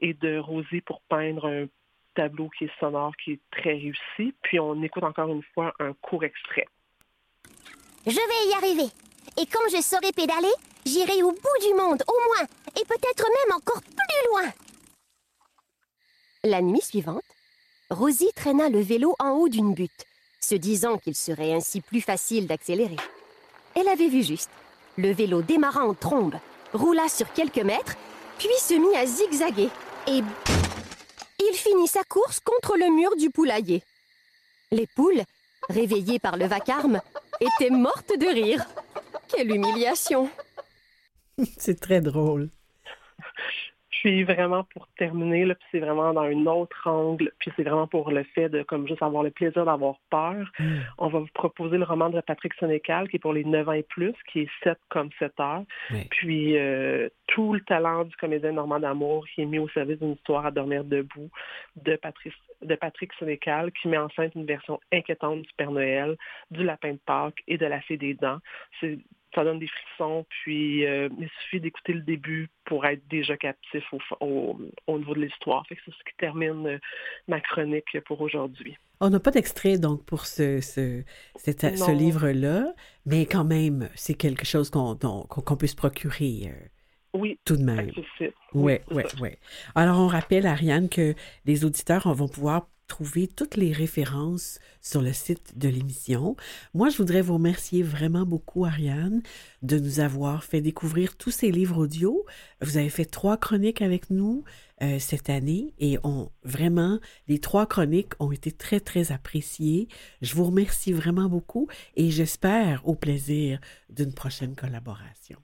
et 0.00 0.14
de 0.14 0.38
Rosie 0.38 0.80
pour 0.80 1.02
peindre 1.08 1.46
un 1.46 1.66
tableau 2.16 2.48
qui 2.58 2.64
est 2.64 2.80
sonore, 2.80 3.12
qui 3.22 3.32
est 3.32 3.40
très 3.50 3.74
réussi. 3.74 4.34
Puis 4.42 4.58
on 4.58 4.82
écoute 4.82 5.04
encore 5.04 5.28
une 5.28 5.44
fois 5.54 5.72
un 5.78 5.92
court 5.92 6.24
extrait. 6.24 6.66
Je 8.06 8.12
vais 8.12 8.50
y 8.50 8.54
arriver. 8.54 8.90
Et 9.38 9.46
quand 9.46 9.68
je 9.70 9.82
saurai 9.82 10.12
pédaler, 10.12 10.52
j'irai 10.84 11.22
au 11.22 11.32
bout 11.32 11.66
du 11.66 11.74
monde, 11.74 12.02
au 12.08 12.18
moins, 12.28 12.46
et 12.80 12.84
peut-être 12.84 13.24
même 13.24 13.56
encore 13.56 13.82
plus 13.82 14.30
loin. 14.30 14.52
La 16.44 16.62
nuit 16.62 16.80
suivante, 16.80 17.24
Rosie 17.90 18.30
traîna 18.34 18.68
le 18.68 18.80
vélo 18.80 19.14
en 19.18 19.30
haut 19.30 19.48
d'une 19.48 19.74
butte, 19.74 20.04
se 20.40 20.54
disant 20.54 20.98
qu'il 20.98 21.14
serait 21.14 21.52
ainsi 21.52 21.80
plus 21.80 22.00
facile 22.00 22.46
d'accélérer. 22.46 22.96
Elle 23.74 23.88
avait 23.88 24.08
vu 24.08 24.22
juste. 24.22 24.50
Le 24.96 25.12
vélo 25.12 25.42
démarra 25.42 25.84
en 25.84 25.94
trombe, 25.94 26.36
roula 26.72 27.08
sur 27.08 27.32
quelques 27.32 27.58
mètres, 27.58 27.96
puis 28.38 28.48
se 28.58 28.74
mit 28.74 28.96
à 28.96 29.06
zigzaguer, 29.06 29.68
et 30.06 30.22
il 31.48 31.56
finit 31.56 31.88
sa 31.88 32.04
course 32.04 32.40
contre 32.40 32.76
le 32.76 32.94
mur 32.94 33.16
du 33.16 33.30
poulailler. 33.30 33.82
Les 34.70 34.86
poules, 34.86 35.22
réveillées 35.68 36.18
par 36.18 36.36
le 36.36 36.46
vacarme, 36.46 37.00
étaient 37.40 37.70
mortes 37.70 38.18
de 38.18 38.26
rire. 38.26 38.64
Quelle 39.28 39.50
humiliation 39.50 40.30
c'est 41.58 41.80
très 41.80 42.00
drôle. 42.00 42.48
Puis 44.00 44.24
vraiment 44.24 44.64
pour 44.64 44.88
terminer, 44.98 45.44
là, 45.44 45.54
puis 45.54 45.66
c'est 45.72 45.78
vraiment 45.78 46.12
dans 46.12 46.22
un 46.22 46.46
autre 46.46 46.86
angle, 46.86 47.32
puis 47.38 47.50
c'est 47.56 47.62
vraiment 47.62 47.86
pour 47.86 48.10
le 48.10 48.24
fait 48.24 48.48
de 48.48 48.62
comme 48.62 48.86
juste 48.86 49.02
avoir 49.02 49.22
le 49.22 49.30
plaisir 49.30 49.64
d'avoir 49.64 49.96
peur. 50.10 50.50
Mm. 50.58 50.78
On 50.98 51.08
va 51.08 51.18
vous 51.20 51.28
proposer 51.32 51.78
le 51.78 51.84
roman 51.84 52.10
de 52.10 52.20
Patrick 52.20 52.52
Sénécal 52.54 53.08
qui 53.08 53.16
est 53.16 53.20
pour 53.20 53.32
les 53.32 53.44
9 53.44 53.68
ans 53.68 53.72
et 53.72 53.82
plus, 53.82 54.14
qui 54.30 54.40
est 54.40 54.50
7 54.62 54.78
comme 54.88 55.10
7 55.18 55.32
heures. 55.40 55.64
Puis 56.10 56.58
euh, 56.58 57.08
tout 57.26 57.54
le 57.54 57.60
talent 57.60 58.04
du 58.04 58.14
comédien 58.16 58.52
Normand 58.52 58.80
d'Amour 58.80 59.26
qui 59.34 59.42
est 59.42 59.46
mis 59.46 59.58
au 59.58 59.68
service 59.70 59.98
d'une 59.98 60.12
histoire 60.12 60.46
à 60.46 60.50
dormir 60.50 60.84
debout 60.84 61.30
de 61.76 61.96
Patrick, 61.96 62.34
de 62.62 62.74
Patrick 62.74 63.12
Sénécal 63.18 63.72
qui 63.72 63.88
met 63.88 63.98
en 63.98 64.08
scène 64.10 64.30
une 64.34 64.46
version 64.46 64.78
inquiétante 64.92 65.42
du 65.42 65.50
Père 65.56 65.70
Noël, 65.70 66.16
du 66.50 66.64
Lapin 66.64 66.92
de 66.92 67.00
Pâques 67.04 67.42
et 67.48 67.58
de 67.58 67.66
la 67.66 67.80
Fée 67.80 67.96
des 67.96 68.14
Dents. 68.14 68.38
C'est 68.80 68.98
ça 69.34 69.44
donne 69.44 69.58
des 69.58 69.68
frissons, 69.68 70.24
puis 70.28 70.86
euh, 70.86 71.08
il 71.18 71.28
suffit 71.42 71.60
d'écouter 71.60 71.92
le 71.92 72.00
début 72.00 72.48
pour 72.64 72.86
être 72.86 73.06
déjà 73.08 73.36
captif 73.36 73.84
au, 73.92 73.98
au, 74.24 74.58
au 74.86 74.98
niveau 74.98 75.14
de 75.14 75.20
l'histoire. 75.20 75.64
C'est 75.68 75.76
ce 75.84 75.90
qui 75.90 76.16
termine 76.18 76.66
euh, 76.66 76.78
ma 77.28 77.40
chronique 77.40 77.98
pour 78.06 78.20
aujourd'hui. 78.22 78.76
On 79.00 79.10
n'a 79.10 79.20
pas 79.20 79.30
d'extrait 79.30 79.76
donc 79.78 80.04
pour 80.06 80.24
ce, 80.24 80.60
ce, 80.62 81.02
cet- 81.34 81.76
ce 81.76 81.90
Non. 81.90 81.98
livre-là, 81.98 82.72
mais 83.04 83.26
quand 83.26 83.44
même, 83.44 83.90
c'est 83.94 84.14
quelque 84.14 84.46
chose 84.46 84.70
qu'on 84.70 84.94
qu'on 84.96 85.56
peut 85.56 85.66
se 85.66 85.76
procurer 85.76 86.44
euh, 86.46 86.68
Oui. 87.12 87.38
tout 87.44 87.56
de 87.56 87.62
même. 87.64 87.78
accessible. 87.80 88.32
Oui, 88.54 88.78
oui, 88.90 89.02
oui. 89.20 89.30
Alors, 89.74 89.98
on 89.98 90.06
rappelle, 90.06 90.46
Ariane, 90.46 90.88
que 90.88 91.14
les 91.44 91.64
auditeurs 91.66 92.10
vont 92.14 92.28
pouvoir 92.28 92.68
trouver 92.86 93.26
toutes 93.26 93.56
les 93.56 93.72
références 93.72 94.58
sur 94.80 95.02
le 95.02 95.12
site 95.12 95.58
de 95.58 95.68
l'émission. 95.68 96.36
Moi, 96.74 96.88
je 96.88 96.96
voudrais 96.96 97.22
vous 97.22 97.34
remercier 97.34 97.82
vraiment 97.82 98.24
beaucoup, 98.24 98.64
Ariane, 98.64 99.22
de 99.62 99.78
nous 99.78 100.00
avoir 100.00 100.44
fait 100.44 100.60
découvrir 100.60 101.16
tous 101.16 101.30
ces 101.30 101.50
livres 101.50 101.78
audio. 101.78 102.24
Vous 102.60 102.76
avez 102.76 102.88
fait 102.88 103.04
trois 103.04 103.36
chroniques 103.36 103.82
avec 103.82 104.10
nous 104.10 104.44
euh, 104.82 104.98
cette 104.98 105.30
année 105.30 105.74
et 105.78 105.98
on 106.04 106.30
vraiment, 106.44 106.98
les 107.28 107.38
trois 107.38 107.66
chroniques 107.66 108.12
ont 108.20 108.32
été 108.32 108.52
très, 108.52 108.80
très 108.80 109.12
appréciées. 109.12 109.88
Je 110.22 110.34
vous 110.34 110.44
remercie 110.44 110.92
vraiment 110.92 111.28
beaucoup 111.28 111.68
et 111.96 112.10
j'espère 112.10 112.86
au 112.86 112.94
plaisir 112.94 113.58
d'une 113.88 114.12
prochaine 114.12 114.54
collaboration. 114.54 115.38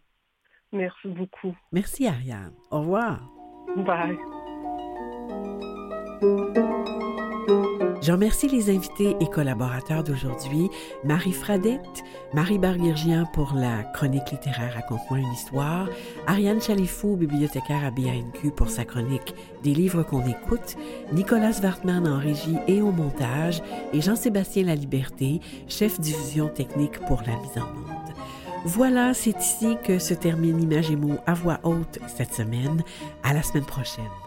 Merci 0.73 1.09
beaucoup. 1.09 1.55
Merci, 1.73 2.07
Ariane. 2.07 2.55
Au 2.71 2.81
revoir. 2.81 3.29
Bye. 3.77 4.19
Je 8.03 8.11
remercie 8.11 8.49
les 8.49 8.69
invités 8.69 9.15
et 9.21 9.27
collaborateurs 9.27 10.03
d'aujourd'hui, 10.03 10.69
Marie 11.05 11.33
Fradette, 11.33 12.03
Marie 12.35 12.59
Barguirgian 12.59 13.27
pour 13.33 13.55
la 13.55 13.85
chronique 13.85 14.29
littéraire 14.33 14.75
Raconte-moi 14.75 15.21
une 15.21 15.33
histoire, 15.33 15.89
Ariane 16.27 16.61
Chalifou, 16.61 17.15
bibliothécaire 17.15 17.85
à 17.85 17.93
BANQ 17.93 18.51
pour 18.51 18.71
sa 18.71 18.85
chronique 18.85 19.37
Des 19.63 19.73
livres 19.73 20.03
qu'on 20.03 20.27
écoute, 20.27 20.77
Nicolas 21.13 21.61
Wartman 21.63 22.09
en 22.09 22.19
régie 22.19 22.59
et 22.67 22.83
au 22.83 22.91
montage, 22.91 23.63
et 23.93 24.01
Jean-Sébastien 24.01 24.65
Laliberté, 24.65 25.41
chef 25.69 26.01
diffusion 26.01 26.49
technique 26.49 26.99
pour 27.07 27.23
la 27.25 27.37
mise 27.37 27.57
en 27.57 27.67
onde. 27.67 28.15
Voilà, 28.65 29.15
c'est 29.15 29.39
ici 29.39 29.77
que 29.85 30.01
se 30.01 30.15
termine 30.15 30.61
Image 30.61 30.91
et 30.91 30.97
mots 30.97 31.19
à 31.27 31.35
voix 31.35 31.61
haute 31.63 32.01
cette 32.09 32.35
semaine. 32.35 32.83
À 33.23 33.33
la 33.33 33.43
semaine 33.45 33.65
prochaine. 33.65 34.22